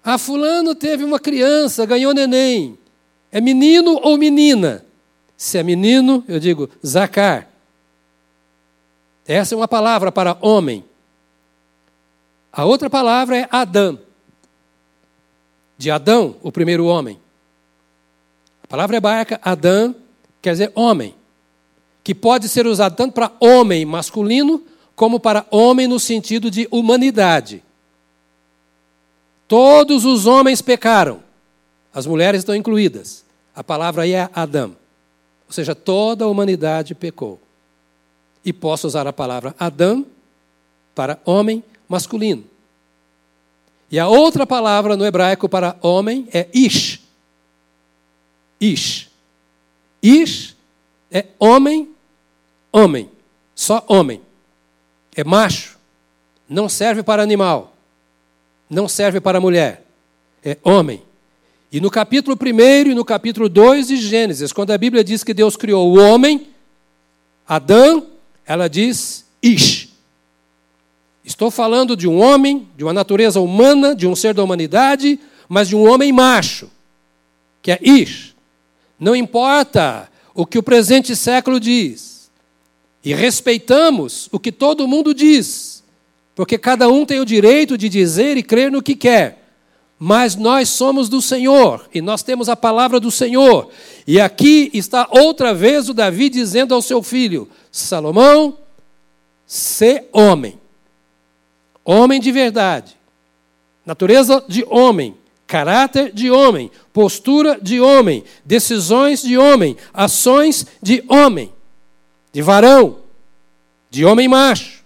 [0.04, 2.78] Ah, fulano teve uma criança, ganhou neném.
[3.32, 4.84] É menino ou menina?
[5.36, 7.48] Se é menino, eu digo zacar.
[9.26, 10.84] Essa é uma palavra para homem.
[12.52, 13.98] A outra palavra é Adão.
[15.76, 17.18] De Adão, o primeiro homem.
[18.62, 19.96] A palavra hebraica Adão
[20.40, 21.14] quer dizer homem,
[22.04, 24.62] que pode ser usado tanto para homem masculino
[24.94, 27.64] como para homem no sentido de humanidade.
[29.48, 31.22] Todos os homens pecaram,
[31.92, 33.24] as mulheres estão incluídas.
[33.56, 34.76] A palavra aí é Adão,
[35.46, 37.40] ou seja, toda a humanidade pecou.
[38.44, 40.04] E posso usar a palavra Adão
[40.94, 42.44] para homem masculino.
[43.90, 47.00] E a outra palavra no hebraico para homem é ish.
[48.60, 49.08] Ish.
[50.02, 50.54] Ish
[51.14, 51.93] é homem,
[52.74, 53.08] homem.
[53.54, 54.20] Só homem.
[55.14, 55.78] É macho.
[56.48, 57.76] Não serve para animal.
[58.68, 59.86] Não serve para mulher.
[60.44, 61.00] É homem.
[61.70, 65.32] E no capítulo 1 e no capítulo 2 de Gênesis, quando a Bíblia diz que
[65.32, 66.48] Deus criou o homem,
[67.46, 68.08] Adão,
[68.44, 69.88] ela diz Ish.
[71.24, 75.68] Estou falando de um homem, de uma natureza humana, de um ser da humanidade, mas
[75.68, 76.70] de um homem macho,
[77.62, 78.34] que é Ish.
[78.98, 82.13] Não importa o que o presente século diz,
[83.04, 85.84] e respeitamos o que todo mundo diz,
[86.34, 89.42] porque cada um tem o direito de dizer e crer no que quer.
[89.96, 93.70] Mas nós somos do Senhor e nós temos a palavra do Senhor.
[94.06, 98.58] E aqui está outra vez o Davi dizendo ao seu filho: Salomão,
[99.46, 100.58] se homem.
[101.84, 102.96] Homem de verdade.
[103.86, 105.14] Natureza de homem.
[105.46, 106.70] Caráter de homem.
[106.92, 108.24] Postura de homem.
[108.44, 109.76] Decisões de homem.
[109.92, 111.52] Ações de homem.
[112.34, 112.98] De varão.
[113.88, 114.82] De homem macho.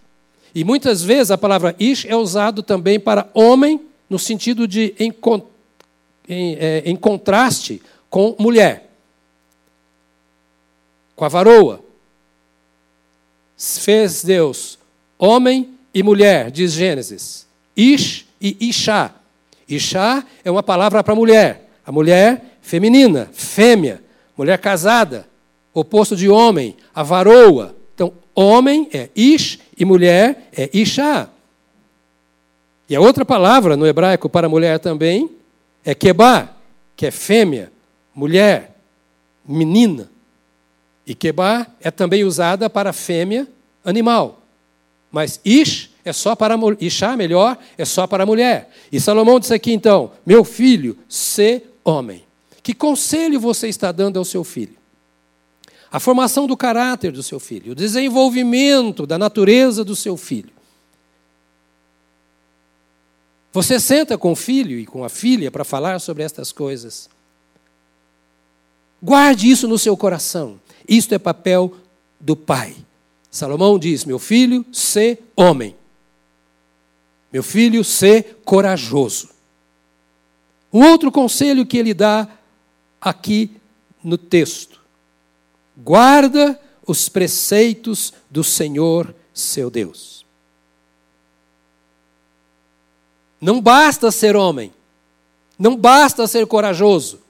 [0.55, 5.15] E muitas vezes a palavra ish é usado também para homem, no sentido de em,
[6.29, 7.81] em, é, em contraste
[8.11, 8.91] com mulher.
[11.17, 11.81] Com a varoa.
[13.57, 14.79] Fez Deus
[15.19, 17.47] homem e mulher, diz Gênesis.
[17.75, 19.15] Ish e Ishá.
[19.67, 21.71] Ishá é uma palavra para mulher.
[21.85, 24.03] A mulher feminina, fêmea.
[24.37, 25.27] Mulher casada,
[25.79, 27.75] oposto de homem, a varoa.
[27.95, 31.29] Então, homem é Ish e mulher é Ishá.
[32.89, 35.31] E a outra palavra no hebraico para mulher também
[35.85, 36.55] é Kebá,
[36.97, 37.71] que é fêmea,
[38.15, 38.77] mulher,
[39.47, 40.11] menina.
[41.07, 43.47] E Kebá é também usada para fêmea,
[43.85, 44.43] animal.
[45.11, 48.71] Mas Ish é só para Ishá, melhor, é só para mulher.
[48.91, 52.25] E Salomão disse aqui então: Meu filho, se homem.
[52.63, 54.78] Que conselho você está dando ao seu filho?
[55.91, 60.53] A formação do caráter do seu filho, o desenvolvimento da natureza do seu filho.
[63.53, 67.09] Você senta com o filho e com a filha para falar sobre estas coisas.
[69.03, 70.61] Guarde isso no seu coração.
[70.87, 71.75] Isto é papel
[72.21, 72.77] do pai.
[73.31, 75.75] Salomão diz: Meu filho, sê homem.
[77.33, 79.31] Meu filho, sê corajoso.
[80.73, 82.29] Um outro conselho que ele dá
[83.01, 83.51] aqui
[84.03, 84.78] no texto:
[85.79, 90.27] guarda os preceitos do Senhor seu Deus.
[93.41, 94.73] Não basta ser homem,
[95.59, 97.21] não basta ser corajoso,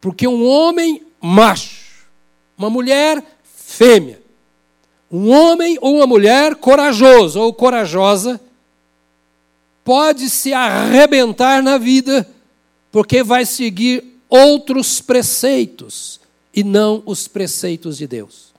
[0.00, 2.06] porque um homem macho,
[2.56, 4.22] uma mulher fêmea,
[5.10, 8.40] um homem ou uma mulher corajoso ou corajosa
[9.84, 12.28] pode se arrebentar na vida
[12.92, 16.21] porque vai seguir outros preceitos
[16.54, 18.52] e não os preceitos de Deus.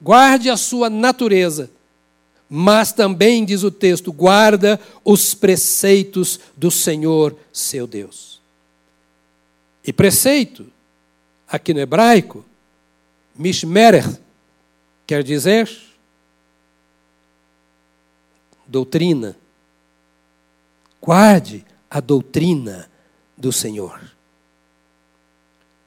[0.00, 1.70] Guarde a sua natureza,
[2.48, 8.40] mas também, diz o texto, guarda os preceitos do Senhor seu Deus.
[9.86, 10.66] E preceito,
[11.46, 12.44] aqui no hebraico,
[13.36, 14.18] mishmerech,
[15.06, 15.70] quer dizer
[18.70, 19.36] doutrina.
[21.02, 22.88] Guarde a doutrina
[23.36, 24.00] do Senhor,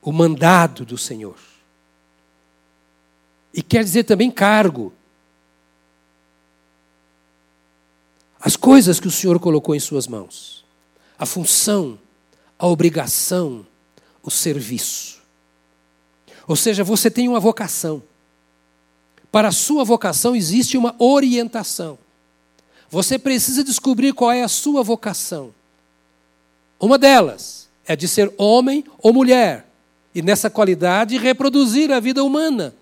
[0.04, 1.38] o mandado do Senhor.
[3.54, 4.94] E quer dizer também cargo.
[8.40, 10.66] As coisas que o Senhor colocou em suas mãos,
[11.18, 11.98] a função,
[12.60, 13.66] a obrigação,
[14.22, 15.22] o serviço.
[16.46, 18.04] Ou seja, você tem uma vocação.
[19.32, 21.98] Para a sua vocação existe uma orientação.
[22.90, 25.54] Você precisa descobrir qual é a sua vocação.
[26.80, 29.66] Uma delas é de ser homem ou mulher,
[30.14, 32.76] e nessa qualidade reproduzir a vida humana,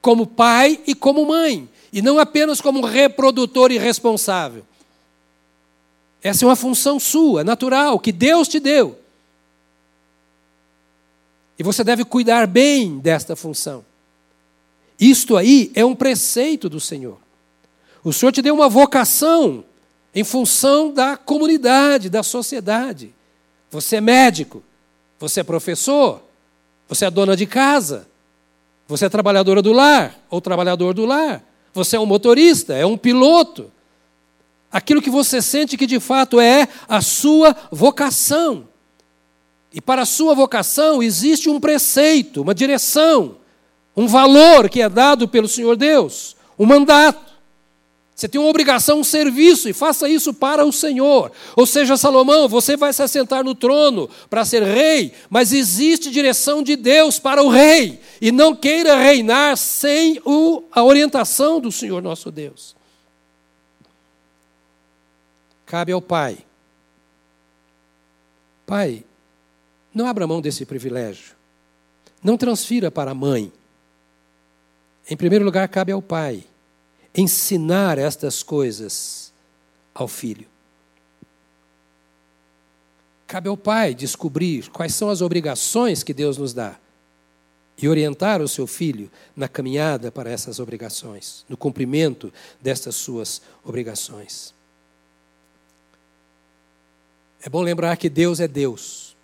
[0.00, 4.64] como pai e como mãe, e não apenas como reprodutor e responsável.
[6.22, 8.98] Essa é uma função sua, natural, que Deus te deu.
[11.58, 13.84] E você deve cuidar bem desta função.
[14.98, 17.18] Isto aí é um preceito do Senhor.
[18.02, 19.64] O Senhor te deu uma vocação
[20.14, 23.14] em função da comunidade, da sociedade.
[23.70, 24.62] Você é médico,
[25.18, 26.22] você é professor,
[26.88, 28.06] você é dona de casa,
[28.86, 32.96] você é trabalhadora do lar ou trabalhador do lar, você é um motorista, é um
[32.96, 33.72] piloto.
[34.70, 38.68] Aquilo que você sente que de fato é a sua vocação.
[39.72, 43.38] E para a sua vocação existe um preceito, uma direção,
[43.96, 47.33] um valor que é dado pelo Senhor Deus, um mandato.
[48.14, 51.32] Você tem uma obrigação, um serviço, e faça isso para o Senhor.
[51.56, 56.62] Ou seja, Salomão, você vai se assentar no trono para ser rei, mas existe direção
[56.62, 58.00] de Deus para o rei.
[58.20, 62.76] E não queira reinar sem o, a orientação do Senhor nosso Deus.
[65.66, 66.38] Cabe ao pai.
[68.64, 69.04] Pai,
[69.92, 71.34] não abra mão desse privilégio.
[72.22, 73.52] Não transfira para a mãe.
[75.10, 76.44] Em primeiro lugar, cabe ao pai
[77.14, 79.32] ensinar estas coisas
[79.94, 80.46] ao filho.
[83.26, 86.78] Cabe ao pai descobrir quais são as obrigações que Deus nos dá
[87.76, 94.54] e orientar o seu filho na caminhada para essas obrigações, no cumprimento destas suas obrigações.
[97.42, 99.16] É bom lembrar que Deus é Deus.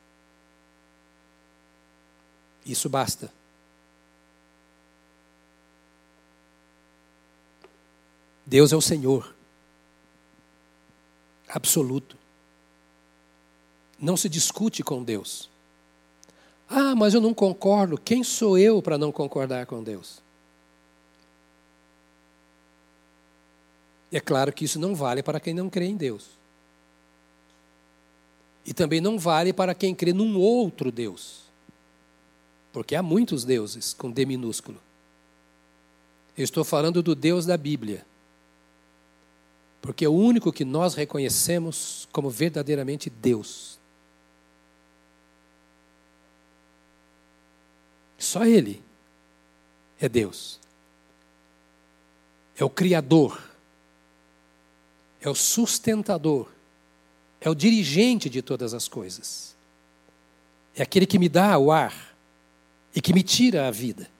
[2.66, 3.32] Isso basta.
[8.50, 9.32] Deus é o Senhor.
[11.48, 12.16] Absoluto.
[13.96, 15.48] Não se discute com Deus.
[16.68, 17.96] Ah, mas eu não concordo.
[17.96, 20.18] Quem sou eu para não concordar com Deus?
[24.10, 26.26] E é claro que isso não vale para quem não crê em Deus.
[28.66, 31.42] E também não vale para quem crê num outro Deus.
[32.72, 34.80] Porque há muitos deuses com D minúsculo.
[36.36, 38.09] Eu estou falando do Deus da Bíblia.
[39.80, 43.78] Porque é o único que nós reconhecemos como verdadeiramente Deus.
[48.18, 48.82] Só Ele
[49.98, 50.60] é Deus.
[52.56, 53.42] É o Criador.
[55.20, 56.50] É o sustentador.
[57.40, 59.56] É o dirigente de todas as coisas.
[60.74, 62.14] É aquele que me dá o ar
[62.94, 64.10] e que me tira a vida.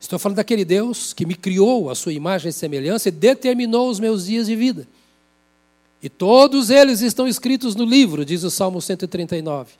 [0.00, 4.00] Estou falando daquele Deus que me criou a sua imagem e semelhança e determinou os
[4.00, 4.88] meus dias de vida.
[6.02, 9.74] E todos eles estão escritos no livro, diz o Salmo 139.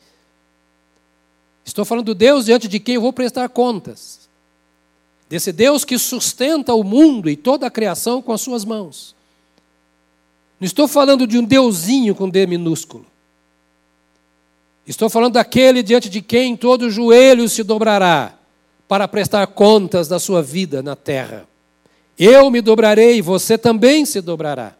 [1.64, 4.28] Estou falando do Deus diante de quem eu vou prestar contas.
[5.26, 9.14] Desse Deus que sustenta o mundo e toda a criação com as suas mãos.
[10.60, 13.06] Não estou falando de um deusinho com D minúsculo.
[14.86, 18.39] Estou falando daquele diante de quem todo joelho se dobrará
[18.90, 21.46] para prestar contas da sua vida na terra.
[22.18, 24.74] Eu me dobrarei, você também se dobrará.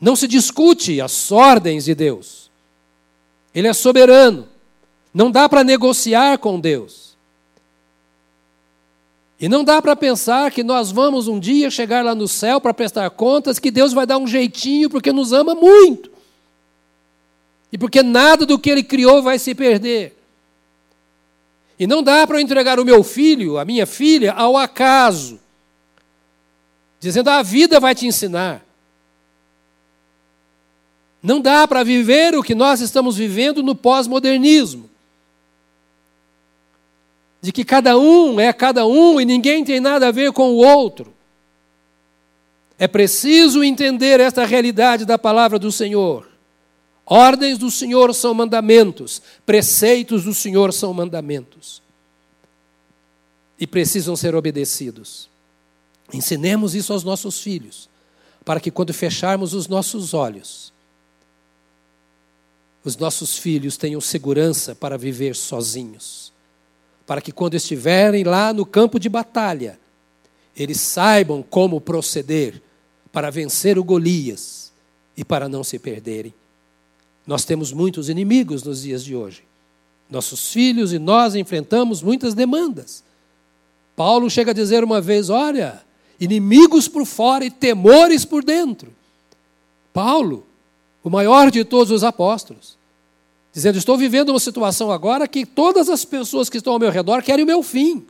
[0.00, 2.50] Não se discute as ordens de Deus.
[3.54, 4.48] Ele é soberano.
[5.14, 7.14] Não dá para negociar com Deus.
[9.38, 12.74] E não dá para pensar que nós vamos um dia chegar lá no céu para
[12.74, 16.10] prestar contas, que Deus vai dar um jeitinho porque nos ama muito.
[17.70, 20.23] E porque nada do que Ele criou vai se perder.
[21.78, 25.40] E não dá para eu entregar o meu filho, a minha filha, ao acaso,
[27.00, 28.64] dizendo a vida vai te ensinar.
[31.22, 34.90] Não dá para viver o que nós estamos vivendo no pós-modernismo.
[37.40, 40.56] De que cada um é cada um e ninguém tem nada a ver com o
[40.56, 41.14] outro.
[42.78, 46.33] É preciso entender esta realidade da palavra do Senhor.
[47.06, 51.82] Ordens do Senhor são mandamentos, preceitos do Senhor são mandamentos.
[53.58, 55.28] E precisam ser obedecidos.
[56.12, 57.88] Ensinemos isso aos nossos filhos,
[58.44, 60.72] para que quando fecharmos os nossos olhos,
[62.84, 66.32] os nossos filhos tenham segurança para viver sozinhos.
[67.06, 69.78] Para que quando estiverem lá no campo de batalha,
[70.54, 72.62] eles saibam como proceder
[73.10, 74.72] para vencer o Golias
[75.16, 76.34] e para não se perderem.
[77.26, 79.42] Nós temos muitos inimigos nos dias de hoje.
[80.10, 83.02] Nossos filhos e nós enfrentamos muitas demandas.
[83.96, 85.82] Paulo chega a dizer uma vez: olha,
[86.20, 88.92] inimigos por fora e temores por dentro.
[89.92, 90.44] Paulo,
[91.02, 92.76] o maior de todos os apóstolos,
[93.52, 97.22] dizendo: Estou vivendo uma situação agora que todas as pessoas que estão ao meu redor
[97.22, 98.06] querem o meu fim.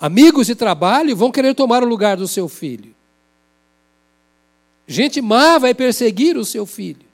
[0.00, 2.94] Amigos de trabalho vão querer tomar o lugar do seu filho.
[4.86, 7.06] Gente má vai perseguir o seu filho.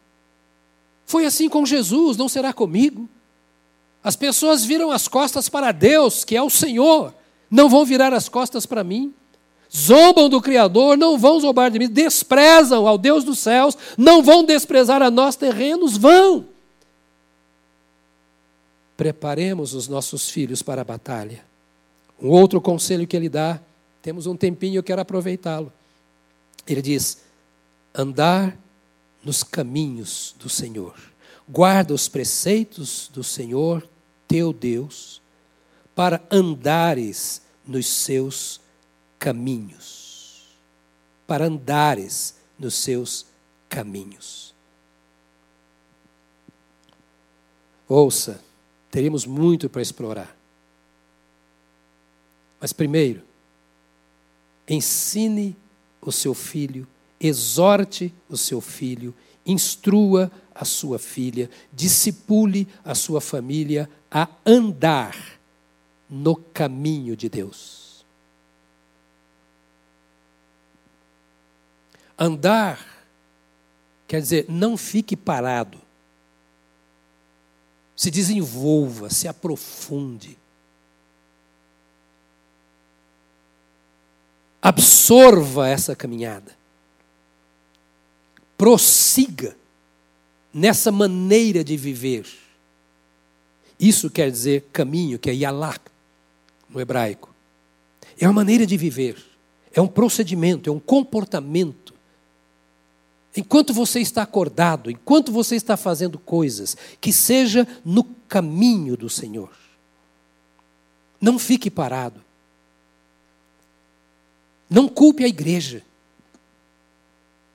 [1.06, 3.08] Foi assim com Jesus, não será comigo.
[4.02, 7.14] As pessoas viram as costas para Deus, que é o Senhor,
[7.50, 9.12] não vão virar as costas para mim
[9.74, 14.44] zombam do Criador, não vão zombar de mim, desprezam ao Deus dos céus, não vão
[14.44, 16.46] desprezar a nós terrenos, vão.
[18.96, 21.44] Preparemos os nossos filhos para a batalha.
[22.20, 23.60] Um outro conselho que ele dá,
[24.02, 25.72] temos um tempinho, eu quero aproveitá-lo.
[26.66, 27.18] Ele diz:
[27.94, 28.56] andar
[29.22, 30.98] nos caminhos do Senhor.
[31.48, 33.88] Guarda os preceitos do Senhor,
[34.28, 35.20] teu Deus,
[35.94, 38.60] para andares nos seus
[39.18, 40.46] caminhos,
[41.26, 43.26] para andares nos seus
[43.68, 44.54] caminhos.
[47.88, 48.40] Ouça,
[48.90, 50.36] teríamos muito para explorar.
[52.60, 53.22] Mas primeiro,
[54.68, 55.56] ensine
[56.00, 56.86] o seu filho,
[57.20, 59.14] exorte o seu filho,
[59.44, 65.16] instrua a sua filha, discipule a sua família a andar
[66.08, 68.04] no caminho de Deus.
[72.18, 72.84] Andar
[74.06, 75.78] quer dizer, não fique parado.
[77.94, 80.36] Se desenvolva, se aprofunde.
[84.60, 86.59] Absorva essa caminhada.
[88.60, 89.56] Prossiga
[90.52, 92.26] nessa maneira de viver.
[93.78, 95.78] Isso quer dizer caminho, que é yalá
[96.68, 97.34] no hebraico.
[98.18, 99.16] É uma maneira de viver,
[99.72, 101.90] é um procedimento, é um comportamento
[103.36, 109.50] Enquanto você está acordado, enquanto você está fazendo coisas, que seja no caminho do Senhor.
[111.20, 112.20] Não fique parado.
[114.68, 115.82] Não culpe a igreja.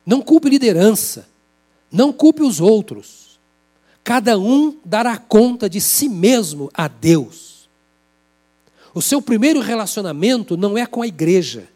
[0.06, 1.28] Não culpe liderança.
[1.92, 3.40] Não culpe os outros.
[4.04, 7.68] Cada um dará conta de si mesmo a Deus.
[8.94, 11.68] O seu primeiro relacionamento não é com a igreja.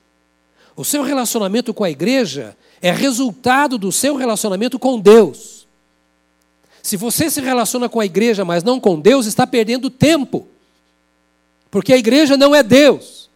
[0.75, 5.67] O seu relacionamento com a igreja é resultado do seu relacionamento com Deus.
[6.81, 10.47] Se você se relaciona com a igreja, mas não com Deus, está perdendo tempo.
[11.69, 13.29] Porque a igreja não é Deus.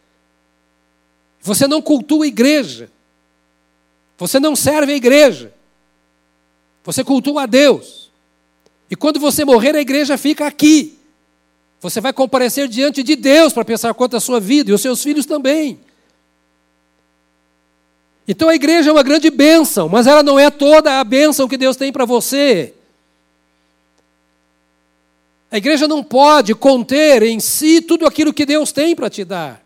[1.42, 2.90] Você não cultua a igreja.
[4.18, 5.52] Você não serve a igreja.
[6.84, 8.10] Você cultua a Deus.
[8.90, 10.98] E quando você morrer, a igreja fica aqui.
[11.80, 15.02] Você vai comparecer diante de Deus para pensar quanto à sua vida e os seus
[15.02, 15.80] filhos também.
[18.26, 21.58] Então a igreja é uma grande bênção, mas ela não é toda a bênção que
[21.58, 22.74] Deus tem para você.
[25.50, 29.63] A igreja não pode conter em si tudo aquilo que Deus tem para te dar.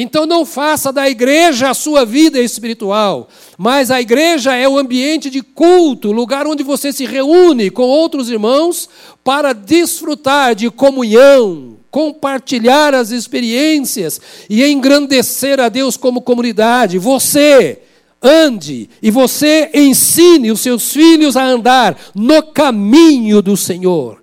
[0.00, 3.28] Então não faça da igreja a sua vida espiritual,
[3.58, 8.30] mas a igreja é o ambiente de culto, lugar onde você se reúne com outros
[8.30, 8.88] irmãos
[9.24, 16.96] para desfrutar de comunhão, compartilhar as experiências e engrandecer a Deus como comunidade.
[16.96, 17.82] Você
[18.22, 24.22] ande e você ensine os seus filhos a andar no caminho do Senhor.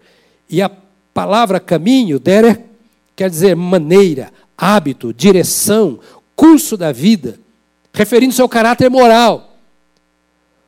[0.50, 0.72] E a
[1.14, 2.60] palavra caminho, dere,
[3.14, 6.00] quer dizer maneira, hábito, direção,
[6.36, 7.40] curso da vida,
[7.94, 9.58] referindo-se ao caráter moral.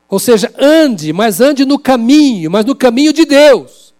[0.09, 3.93] Ou seja, ande, mas ande no caminho, mas no caminho de Deus.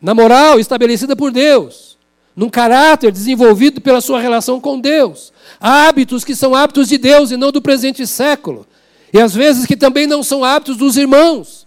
[0.00, 1.96] Na moral estabelecida por Deus.
[2.36, 5.32] Num caráter desenvolvido pela sua relação com Deus.
[5.58, 8.66] Há hábitos que são hábitos de Deus e não do presente século.
[9.12, 11.66] E às vezes que também não são hábitos dos irmãos.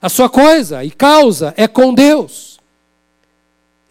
[0.00, 2.55] A sua coisa e causa é com Deus.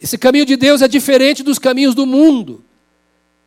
[0.06, 2.62] Esse caminho de Deus é diferente dos caminhos do mundo.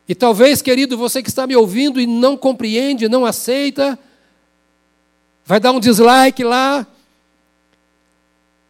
[0.06, 3.98] E talvez, querido, você que está me ouvindo e não compreende, não aceita,
[5.42, 6.86] vai dar um dislike lá.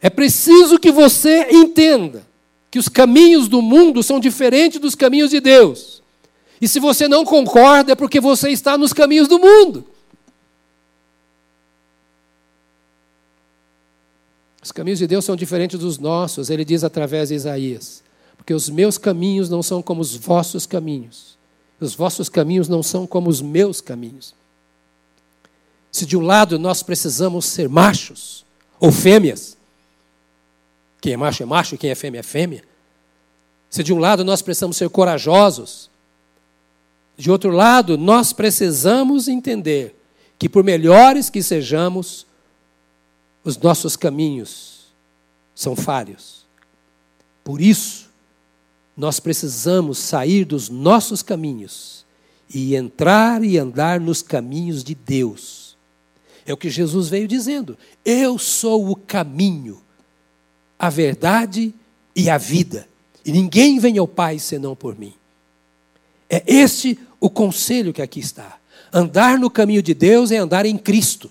[0.00, 2.24] É preciso que você entenda
[2.70, 6.00] que os caminhos do mundo são diferentes dos caminhos de Deus.
[6.60, 9.84] E se você não concorda, é porque você está nos caminhos do mundo.
[14.62, 18.02] Os caminhos de Deus são diferentes dos nossos, ele diz através de Isaías.
[18.36, 21.38] Porque os meus caminhos não são como os vossos caminhos.
[21.80, 24.34] Os vossos caminhos não são como os meus caminhos.
[25.90, 28.44] Se de um lado nós precisamos ser machos
[28.78, 29.56] ou fêmeas,
[31.00, 32.62] quem é macho é macho, quem é fêmea é fêmea.
[33.70, 35.88] Se de um lado nós precisamos ser corajosos,
[37.16, 39.96] de outro lado nós precisamos entender
[40.38, 42.26] que por melhores que sejamos,
[43.44, 44.86] os nossos caminhos
[45.54, 46.46] são falhos.
[47.42, 48.10] Por isso,
[48.96, 52.04] nós precisamos sair dos nossos caminhos
[52.52, 55.76] e entrar e andar nos caminhos de Deus.
[56.44, 57.78] É o que Jesus veio dizendo.
[58.04, 59.80] Eu sou o caminho,
[60.78, 61.74] a verdade
[62.14, 62.88] e a vida.
[63.24, 65.14] E ninguém vem ao Pai senão por mim.
[66.28, 68.58] É este o conselho que aqui está.
[68.92, 71.30] Andar no caminho de Deus é andar em Cristo.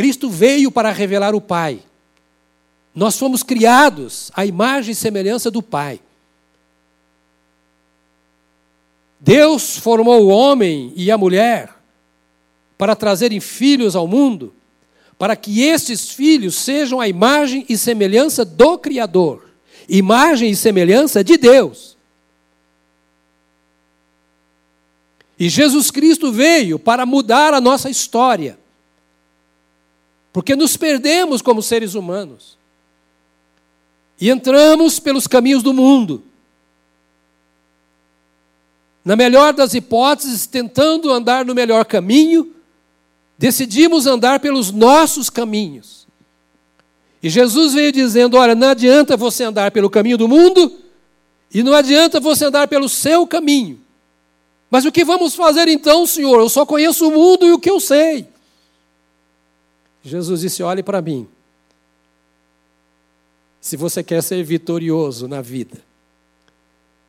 [0.00, 1.78] Cristo veio para revelar o Pai.
[2.94, 6.00] Nós fomos criados à imagem e semelhança do Pai.
[9.20, 11.74] Deus formou o homem e a mulher
[12.78, 14.54] para trazerem filhos ao mundo,
[15.18, 19.50] para que estes filhos sejam a imagem e semelhança do Criador,
[19.86, 21.94] imagem e semelhança de Deus.
[25.38, 28.59] E Jesus Cristo veio para mudar a nossa história.
[30.32, 32.56] Porque nos perdemos como seres humanos.
[34.20, 36.22] E entramos pelos caminhos do mundo.
[39.04, 42.54] Na melhor das hipóteses, tentando andar no melhor caminho,
[43.38, 46.06] decidimos andar pelos nossos caminhos.
[47.22, 50.72] E Jesus veio dizendo: olha, não adianta você andar pelo caminho do mundo,
[51.52, 53.80] e não adianta você andar pelo seu caminho.
[54.70, 56.38] Mas o que vamos fazer então, Senhor?
[56.38, 58.28] Eu só conheço o mundo e o que eu sei.
[60.02, 61.28] Jesus disse: olhe para mim.
[63.60, 65.78] Se você quer ser vitorioso na vida,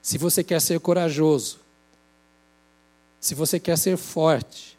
[0.02, 1.60] se você quer ser corajoso,
[3.20, 4.78] se você quer ser forte,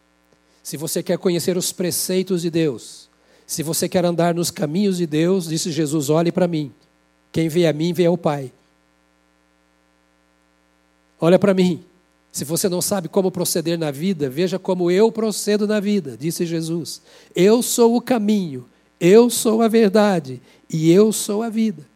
[0.62, 3.08] se você quer conhecer os preceitos de Deus,
[3.46, 6.72] se você quer andar nos caminhos de Deus, disse Jesus: olhe para mim.
[7.30, 8.52] Quem vê a mim, vê ao Pai.
[11.18, 11.82] Olha para mim.
[12.32, 16.46] Se você não sabe como proceder na vida, veja como eu procedo na vida, disse
[16.46, 17.02] Jesus.
[17.36, 18.66] Eu sou o caminho,
[18.98, 21.86] eu sou a verdade e eu sou a vida.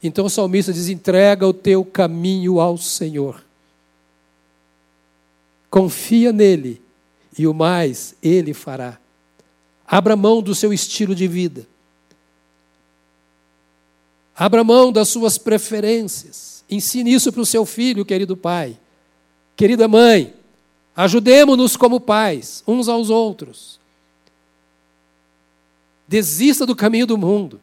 [0.00, 3.44] Então o salmista diz: entrega o teu caminho ao Senhor.
[5.68, 6.80] Confia nele
[7.36, 8.98] e o mais ele fará.
[9.84, 11.66] Abra mão do seu estilo de vida.
[14.34, 16.64] Abra mão das suas preferências.
[16.70, 18.78] Ensine isso para o seu filho, querido pai.
[19.56, 20.34] Querida mãe,
[20.96, 23.78] ajudemos-nos como pais, uns aos outros.
[26.06, 27.60] Desista do caminho do mundo,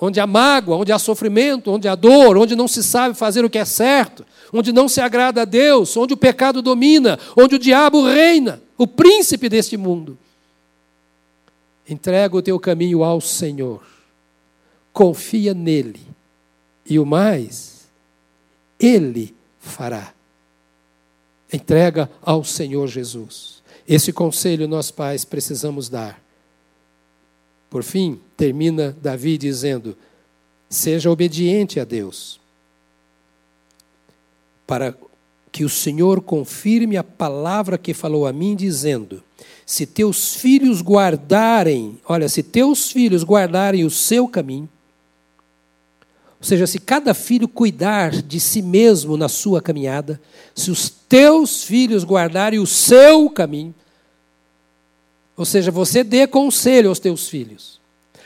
[0.00, 3.50] onde há mágoa, onde há sofrimento, onde há dor, onde não se sabe fazer o
[3.50, 7.58] que é certo, onde não se agrada a Deus, onde o pecado domina, onde o
[7.58, 10.16] diabo reina, o príncipe deste mundo.
[11.88, 13.82] Entrega o teu caminho ao Senhor,
[14.92, 16.00] confia nele,
[16.86, 17.88] e o mais,
[18.78, 20.12] Ele fará
[21.52, 23.62] entrega ao Senhor Jesus.
[23.88, 26.22] Esse conselho nós pais precisamos dar.
[27.68, 29.96] Por fim, termina Davi dizendo:
[30.68, 32.40] seja obediente a Deus,
[34.66, 34.96] para
[35.52, 39.22] que o Senhor confirme a palavra que falou a mim, dizendo:
[39.66, 44.68] se teus filhos guardarem, olha, se teus filhos guardarem o seu caminho,
[46.40, 50.18] ou seja, se cada filho cuidar de si mesmo na sua caminhada,
[50.54, 53.74] se os teus filhos guardarem o seu caminho,
[55.36, 57.78] ou seja, você dê conselho aos teus filhos,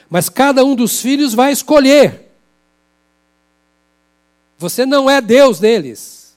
[0.08, 2.30] mas cada um dos filhos vai escolher.
[4.58, 6.36] Você não é Deus deles.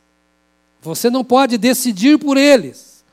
[0.82, 3.04] Você não pode decidir por eles.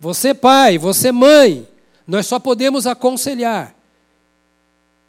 [0.00, 1.66] Você, pai, você, mãe,
[2.06, 3.74] nós só podemos aconselhar.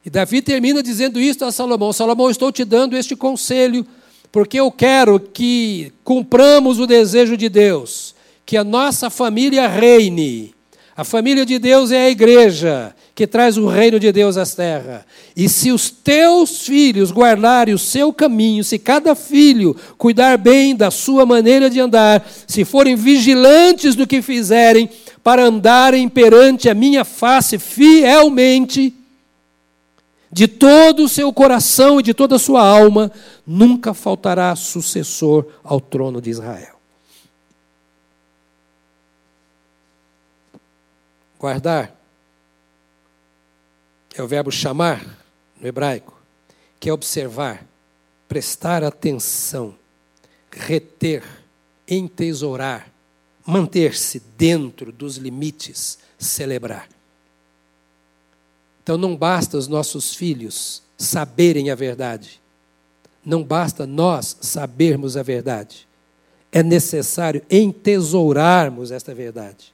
[0.05, 3.85] E Davi termina dizendo isto a Salomão: Salomão, estou te dando este conselho,
[4.31, 10.53] porque eu quero que cumpramos o desejo de Deus, que a nossa família reine.
[10.95, 15.01] A família de Deus é a igreja que traz o reino de Deus às terras.
[15.35, 20.91] E se os teus filhos guardarem o seu caminho, se cada filho cuidar bem da
[20.91, 24.89] sua maneira de andar, se forem vigilantes do que fizerem,
[25.23, 28.93] para andarem perante a minha face fielmente,
[30.31, 33.11] de todo o seu coração e de toda a sua alma,
[33.45, 36.79] nunca faltará sucessor ao trono de Israel.
[41.37, 41.93] Guardar
[44.15, 45.03] é o verbo chamar
[45.59, 46.17] no hebraico,
[46.79, 47.65] que é observar,
[48.27, 49.75] prestar atenção,
[50.51, 51.23] reter,
[51.87, 52.89] entesourar,
[53.45, 56.87] manter-se dentro dos limites, celebrar.
[58.83, 62.41] Então não basta os nossos filhos saberem a verdade.
[63.23, 65.87] Não basta nós sabermos a verdade.
[66.51, 69.73] É necessário entesourarmos esta verdade,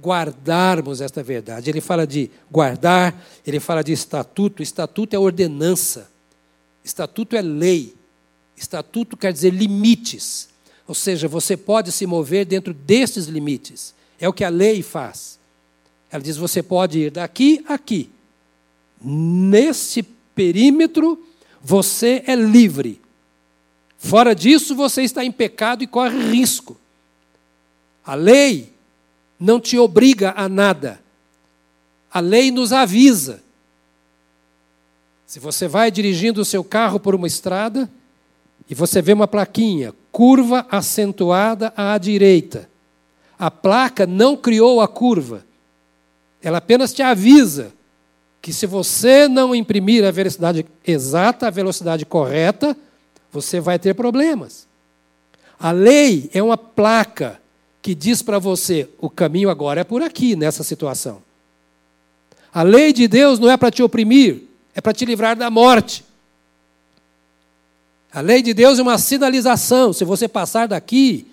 [0.00, 1.70] guardarmos esta verdade.
[1.70, 3.14] Ele fala de guardar,
[3.46, 4.62] ele fala de estatuto.
[4.62, 6.10] Estatuto é ordenança,
[6.84, 7.94] estatuto é lei.
[8.56, 10.48] Estatuto quer dizer limites.
[10.86, 13.94] Ou seja, você pode se mover dentro destes limites.
[14.20, 15.38] É o que a lei faz.
[16.10, 18.10] Ela diz: você pode ir daqui a aqui.
[19.00, 21.22] Nesse perímetro,
[21.60, 23.00] você é livre.
[23.98, 26.76] Fora disso, você está em pecado e corre risco.
[28.04, 28.72] A lei
[29.38, 31.00] não te obriga a nada.
[32.10, 33.42] A lei nos avisa.
[35.26, 37.90] Se você vai dirigindo o seu carro por uma estrada
[38.70, 42.68] e você vê uma plaquinha, curva acentuada à direita.
[43.38, 45.44] A placa não criou a curva.
[46.42, 47.72] Ela apenas te avisa
[48.40, 52.76] que se você não imprimir a velocidade exata, a velocidade correta,
[53.32, 54.66] você vai ter problemas.
[55.58, 57.40] A lei é uma placa
[57.82, 61.22] que diz para você: o caminho agora é por aqui, nessa situação.
[62.52, 64.42] A lei de Deus não é para te oprimir,
[64.74, 66.04] é para te livrar da morte.
[68.10, 69.92] A lei de Deus é uma sinalização.
[69.92, 71.26] Se você passar daqui,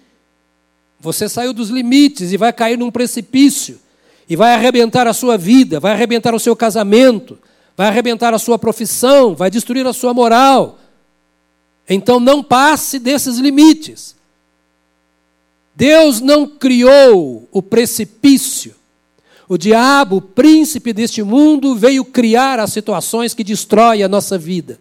[1.00, 3.80] você saiu dos limites e vai cair num precipício
[4.30, 7.38] e vai arrebentar a sua vida, vai arrebentar o seu casamento,
[7.78, 10.80] vai arrebentar a sua profissão, vai destruir a sua moral.
[11.88, 14.16] Então não passe desses limites.
[15.76, 18.74] Deus não criou o precipício.
[19.48, 24.80] O diabo, o príncipe deste mundo, veio criar as situações que destroem a nossa vida.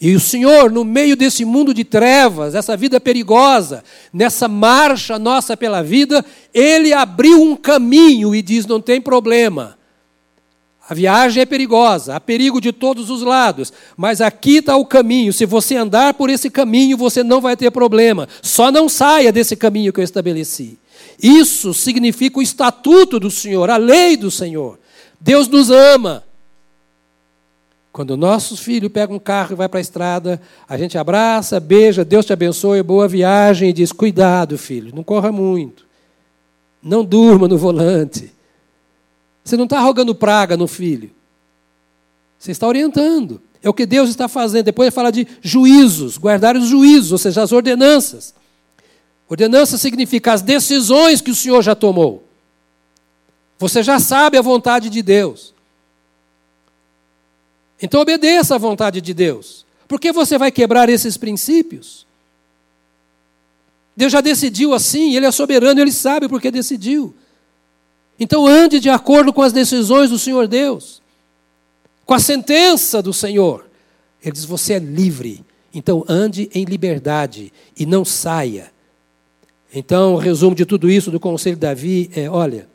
[0.00, 5.56] E o Senhor, no meio desse mundo de trevas, essa vida perigosa, nessa marcha nossa
[5.56, 9.78] pela vida, Ele abriu um caminho e diz: não tem problema.
[10.88, 15.32] A viagem é perigosa, há perigo de todos os lados, mas aqui está o caminho.
[15.32, 18.28] Se você andar por esse caminho, você não vai ter problema.
[18.42, 20.80] Só não saia desse caminho que eu estabeleci.
[21.22, 24.80] Isso significa o estatuto do Senhor, a lei do Senhor.
[25.20, 26.24] Deus nos ama.
[27.92, 31.58] Quando o nosso filho pega um carro e vai para a estrada, a gente abraça,
[31.58, 35.86] beija, Deus te abençoe, boa viagem e diz: Cuidado, filho, não corra muito.
[36.82, 38.32] Não durma no volante.
[39.44, 41.10] Você não está rogando praga no filho.
[42.38, 43.40] Você está orientando.
[43.62, 44.64] É o que Deus está fazendo.
[44.64, 48.34] Depois ele fala de juízos, guardar os juízos, ou seja, as ordenanças.
[49.28, 52.24] Ordenança significa as decisões que o Senhor já tomou.
[53.58, 55.52] Você já sabe a vontade de Deus.
[57.80, 59.64] Então obedeça à vontade de Deus.
[59.88, 62.06] Porque você vai quebrar esses princípios?
[63.96, 67.14] Deus já decidiu assim, Ele é soberano, Ele sabe porque decidiu.
[68.18, 71.02] Então ande de acordo com as decisões do Senhor Deus,
[72.04, 73.66] com a sentença do Senhor.
[74.22, 78.70] Ele diz: você é livre, então ande em liberdade e não saia.
[79.72, 82.68] Então, o resumo de tudo isso do conselho de Davi é: olha,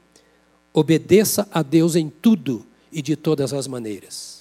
[0.75, 4.34] Obedeça a Deus em tudo e de todas as maneiras.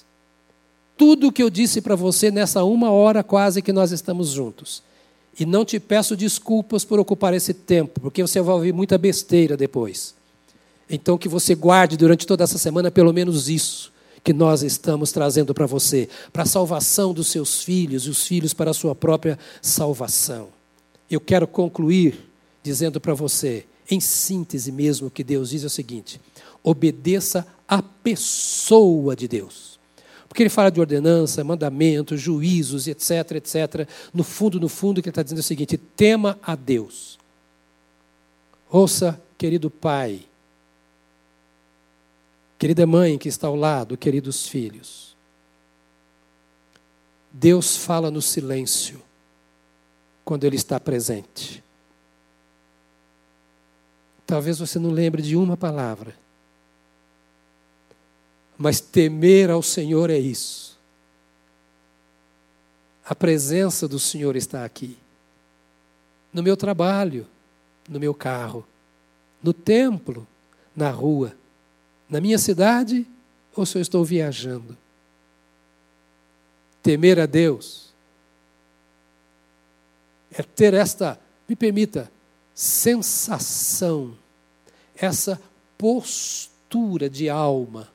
[0.97, 4.81] Tudo o que eu disse para você nessa uma hora quase que nós estamos juntos.
[5.37, 9.57] E não te peço desculpas por ocupar esse tempo, porque você vai ouvir muita besteira
[9.57, 10.15] depois.
[10.89, 13.91] Então, que você guarde durante toda essa semana pelo menos isso
[14.23, 18.53] que nós estamos trazendo para você, para a salvação dos seus filhos e os filhos
[18.53, 20.47] para a sua própria salvação.
[21.11, 22.27] Eu quero concluir
[22.63, 26.19] dizendo para você em síntese mesmo, que Deus diz é o seguinte:
[26.63, 29.74] obedeça à pessoa de Deus.
[30.35, 33.87] Porque ele fala de ordenança, mandamentos, juízos, etc, etc.
[34.13, 37.17] No fundo, no fundo, o que ele está dizendo é o seguinte: tema a Deus.
[38.69, 40.25] Ouça, querido pai,
[42.59, 45.15] querida mãe que está ao lado, queridos filhos.
[47.31, 49.01] Deus fala no silêncio
[50.25, 51.63] quando Ele está presente.
[54.27, 56.24] Talvez você não lembre de uma palavra.
[58.57, 60.77] Mas temer ao Senhor é isso.
[63.05, 64.97] A presença do Senhor está aqui.
[66.33, 67.27] No meu trabalho,
[67.87, 68.65] no meu carro,
[69.43, 70.27] no templo,
[70.75, 71.35] na rua,
[72.09, 73.05] na minha cidade
[73.55, 74.77] ou se eu estou viajando.
[76.81, 77.85] Temer a Deus
[80.31, 82.11] é ter esta, me permita,
[82.53, 84.17] sensação,
[84.95, 85.41] essa
[85.77, 87.87] postura de alma.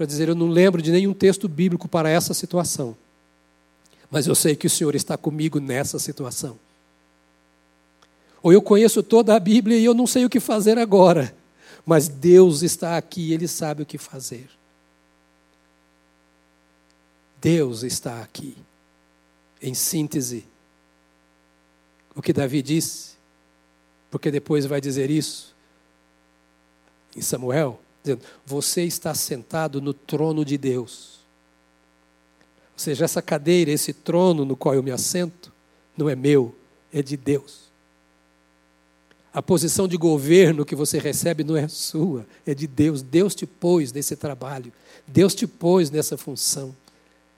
[0.00, 2.96] Para dizer, eu não lembro de nenhum texto bíblico para essa situação,
[4.10, 6.58] mas eu sei que o Senhor está comigo nessa situação.
[8.42, 11.36] Ou eu conheço toda a Bíblia e eu não sei o que fazer agora,
[11.84, 14.48] mas Deus está aqui, Ele sabe o que fazer.
[17.38, 18.56] Deus está aqui.
[19.60, 20.46] Em síntese,
[22.16, 23.16] o que Davi disse,
[24.10, 25.54] porque depois vai dizer isso
[27.14, 27.78] em Samuel,
[28.14, 31.20] dizendo: Você está sentado no trono de Deus.
[32.72, 35.52] Ou seja, essa cadeira, esse trono no qual eu me assento,
[35.96, 36.54] não é meu,
[36.92, 37.70] é de Deus.
[39.32, 43.00] A posição de governo que você recebe não é sua, é de Deus.
[43.00, 44.72] Deus te pôs nesse trabalho,
[45.06, 46.74] Deus te pôs nessa função.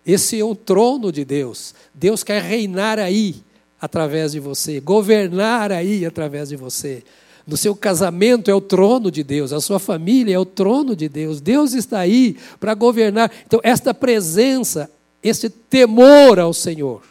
[0.05, 1.75] Esse é o trono de Deus.
[1.95, 3.37] Deus quer reinar aí
[3.81, 7.05] através de você, governar aí através de você.
[7.47, 11.09] No seu casamento é o trono de Deus, a sua família é o trono de
[11.09, 11.41] Deus.
[11.41, 13.33] Deus está aí para governar.
[13.47, 14.91] Então, esta presença,
[15.23, 17.03] este temor ao Senhor,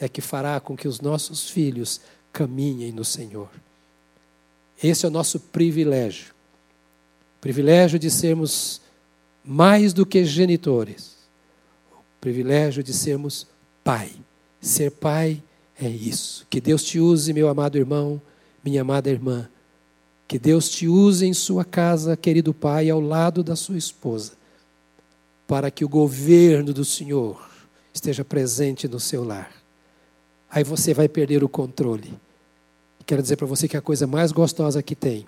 [0.00, 2.00] é que fará com que os nossos filhos
[2.32, 3.48] caminhem no Senhor.
[4.82, 6.34] Esse é o nosso privilégio.
[7.40, 8.80] privilégio de sermos
[9.44, 11.16] mais do que genitores.
[11.92, 13.46] O privilégio de sermos
[13.82, 14.10] pai.
[14.60, 15.42] Ser pai
[15.80, 16.46] é isso.
[16.48, 18.20] Que Deus te use, meu amado irmão,
[18.64, 19.48] minha amada irmã.
[20.26, 24.32] Que Deus te use em sua casa, querido pai, ao lado da sua esposa,
[25.46, 27.48] para que o governo do Senhor
[27.92, 29.50] esteja presente no seu lar.
[30.50, 32.12] Aí você vai perder o controle.
[33.06, 35.26] Quero dizer para você que a coisa mais gostosa que tem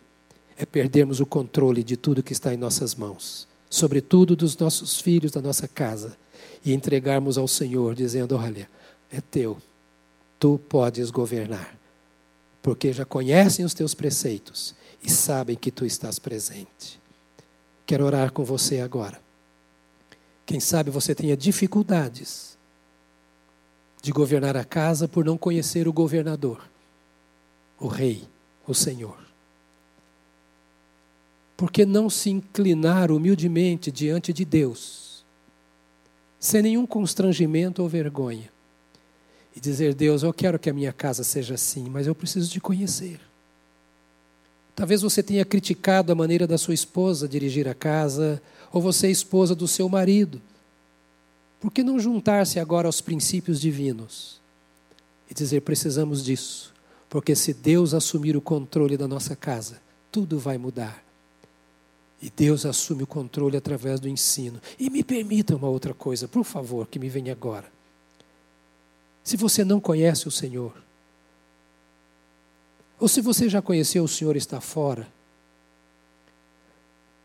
[0.57, 5.33] é perdermos o controle de tudo que está em nossas mãos, sobretudo dos nossos filhos,
[5.33, 6.17] da nossa casa,
[6.63, 8.69] e entregarmos ao Senhor, dizendo: Olha,
[9.11, 9.57] é teu
[10.41, 11.79] tu podes governar,
[12.63, 17.01] porque já conhecem os teus preceitos e sabem que tu estás presente.
[17.87, 19.21] Quero orar com você agora.
[20.45, 22.59] Quem sabe você tenha dificuldades
[24.03, 26.63] de governar a casa por não conhecer o governador,
[27.79, 28.25] o rei,
[28.67, 29.19] o Senhor.
[31.57, 35.25] Por que não se inclinar humildemente diante de Deus,
[36.39, 38.51] sem nenhum constrangimento ou vergonha?
[39.55, 42.61] E dizer: Deus, eu quero que a minha casa seja assim, mas eu preciso te
[42.61, 43.21] conhecer.
[44.75, 48.41] Talvez você tenha criticado a maneira da sua esposa dirigir a casa,
[48.73, 50.41] ou você é esposa do seu marido.
[51.61, 54.41] Por que não juntar-se agora aos princípios divinos
[55.31, 56.73] e dizer: precisamos disso,
[57.09, 59.81] porque se Deus assumir o controle da nossa casa,
[60.11, 61.05] tudo vai mudar.
[62.23, 64.61] E Deus assume o controle através do ensino.
[64.79, 67.71] E me permita uma outra coisa, por favor, que me venha agora.
[69.23, 70.75] Se você não conhece o Senhor,
[72.99, 75.09] ou se você já conheceu o Senhor está fora,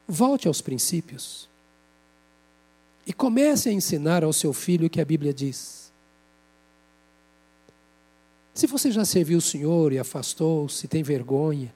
[0.08, 1.50] volte aos princípios
[3.06, 5.92] e comece a ensinar ao seu filho o que a Bíblia diz.
[8.54, 11.74] Se você já serviu o Senhor e afastou-se, tem vergonha,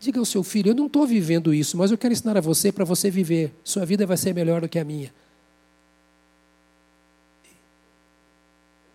[0.00, 2.72] diga ao seu filho: Eu não estou vivendo isso, mas eu quero ensinar a você
[2.72, 3.54] para você viver.
[3.62, 5.12] Sua vida vai ser melhor do que a minha.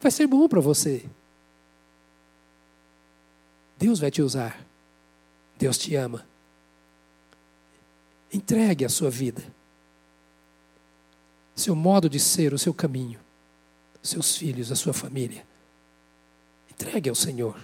[0.02, 1.06] Vai ser bom para você.
[3.78, 4.60] Deus vai te usar.
[5.58, 6.26] Deus te ama.
[8.34, 9.44] Entregue a sua vida,
[11.54, 13.20] seu modo de ser, o seu caminho,
[14.02, 15.46] seus filhos, a sua família.
[16.72, 17.60] Entregue ao Senhor.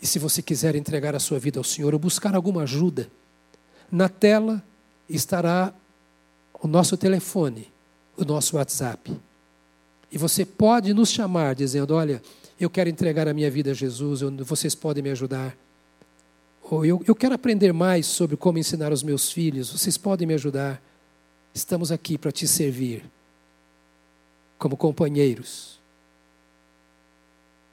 [0.00, 3.10] E se você quiser entregar a sua vida ao Senhor ou buscar alguma ajuda,
[3.90, 4.62] na tela
[5.08, 5.74] estará
[6.52, 7.72] o nosso telefone,
[8.16, 9.18] o nosso WhatsApp.
[10.10, 12.22] E você pode nos chamar dizendo: Olha,
[12.58, 15.56] eu quero entregar a minha vida a Jesus, vocês podem me ajudar.
[16.62, 20.34] Ou eu, eu quero aprender mais sobre como ensinar os meus filhos, vocês podem me
[20.34, 20.82] ajudar.
[21.54, 23.04] Estamos aqui para te servir,
[24.58, 25.78] como companheiros,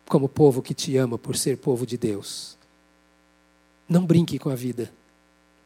[0.08, 2.58] como povo que te ama por ser povo de Deus.
[3.90, 4.92] Não brinque com a vida,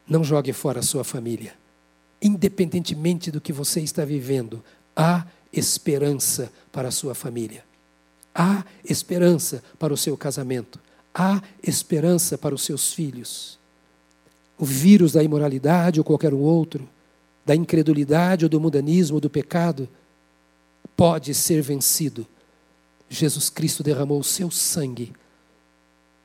[0.08, 1.54] não jogue fora a sua família.
[2.20, 4.64] Independentemente do que você está vivendo,
[4.96, 7.64] há esperança para a sua família.
[8.34, 10.78] Há esperança para o seu casamento.
[11.14, 13.58] Há esperança para os seus filhos.
[14.56, 16.88] O vírus da imoralidade ou qualquer outro,
[17.44, 19.88] da incredulidade ou do mundanismo ou do pecado,
[20.96, 22.26] pode ser vencido.
[23.08, 25.12] Jesus Cristo derramou o seu sangue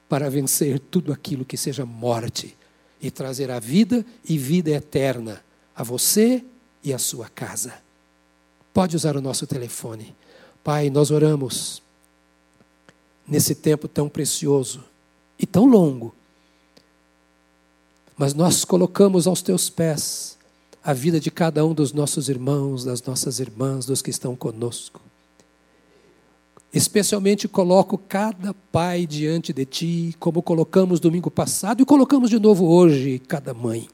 [0.09, 2.55] para vencer tudo aquilo que seja morte
[3.01, 5.43] e trazer a vida e vida eterna
[5.75, 6.43] a você
[6.83, 7.82] e a sua casa.
[8.73, 10.15] Pode usar o nosso telefone.
[10.63, 11.81] Pai, nós oramos
[13.27, 14.83] nesse tempo tão precioso
[15.37, 16.13] e tão longo.
[18.17, 20.37] Mas nós colocamos aos teus pés
[20.83, 25.01] a vida de cada um dos nossos irmãos, das nossas irmãs, dos que estão conosco.
[26.73, 32.65] Especialmente coloco cada pai diante de ti, como colocamos domingo passado e colocamos de novo
[32.65, 33.87] hoje cada mãe.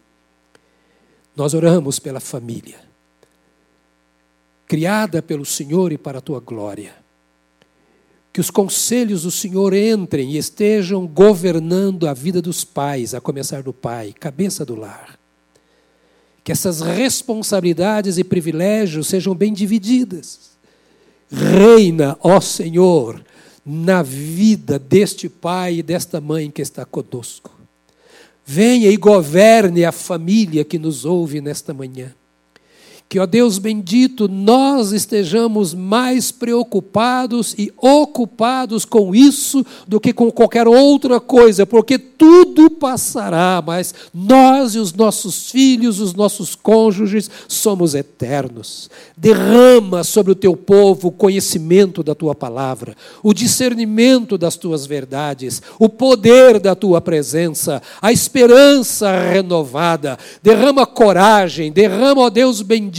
[1.36, 2.80] Nós oramos pela família,
[4.70, 6.94] criada pelo Senhor e para a tua glória.
[8.32, 13.64] Que os conselhos do Senhor entrem e estejam governando a vida dos pais, a começar
[13.64, 15.18] do pai, cabeça do lar.
[16.44, 20.52] Que essas responsabilidades e privilégios sejam bem divididas.
[21.32, 23.26] Reina, ó Senhor,
[23.66, 27.58] na vida deste pai e desta mãe que está conosco.
[28.46, 32.14] Venha e governe a família que nos ouve nesta manhã.
[33.10, 40.30] Que, ó Deus bendito, nós estejamos mais preocupados e ocupados com isso do que com
[40.30, 47.32] qualquer outra coisa, porque tudo passará, mas nós e os nossos filhos, os nossos cônjuges,
[47.48, 48.92] somos eternos.
[49.18, 55.64] Derrama sobre o teu povo o conhecimento da tua palavra, o discernimento das tuas verdades,
[55.80, 60.16] o poder da tua presença, a esperança renovada.
[60.44, 62.99] Derrama coragem, derrama, ó Deus bendito,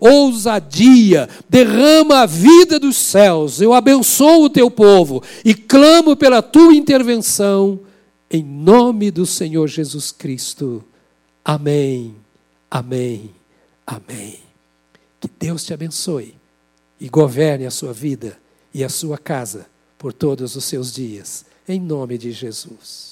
[0.00, 3.60] ousadia, derrama a vida dos céus.
[3.60, 7.80] Eu abençoo o teu povo e clamo pela tua intervenção
[8.30, 10.82] em nome do Senhor Jesus Cristo.
[11.44, 12.14] Amém,
[12.70, 13.30] amém,
[13.86, 14.38] amém.
[15.20, 16.34] Que Deus te abençoe
[16.98, 18.38] e governe a sua vida
[18.72, 19.66] e a sua casa
[19.98, 23.11] por todos os seus dias, em nome de Jesus.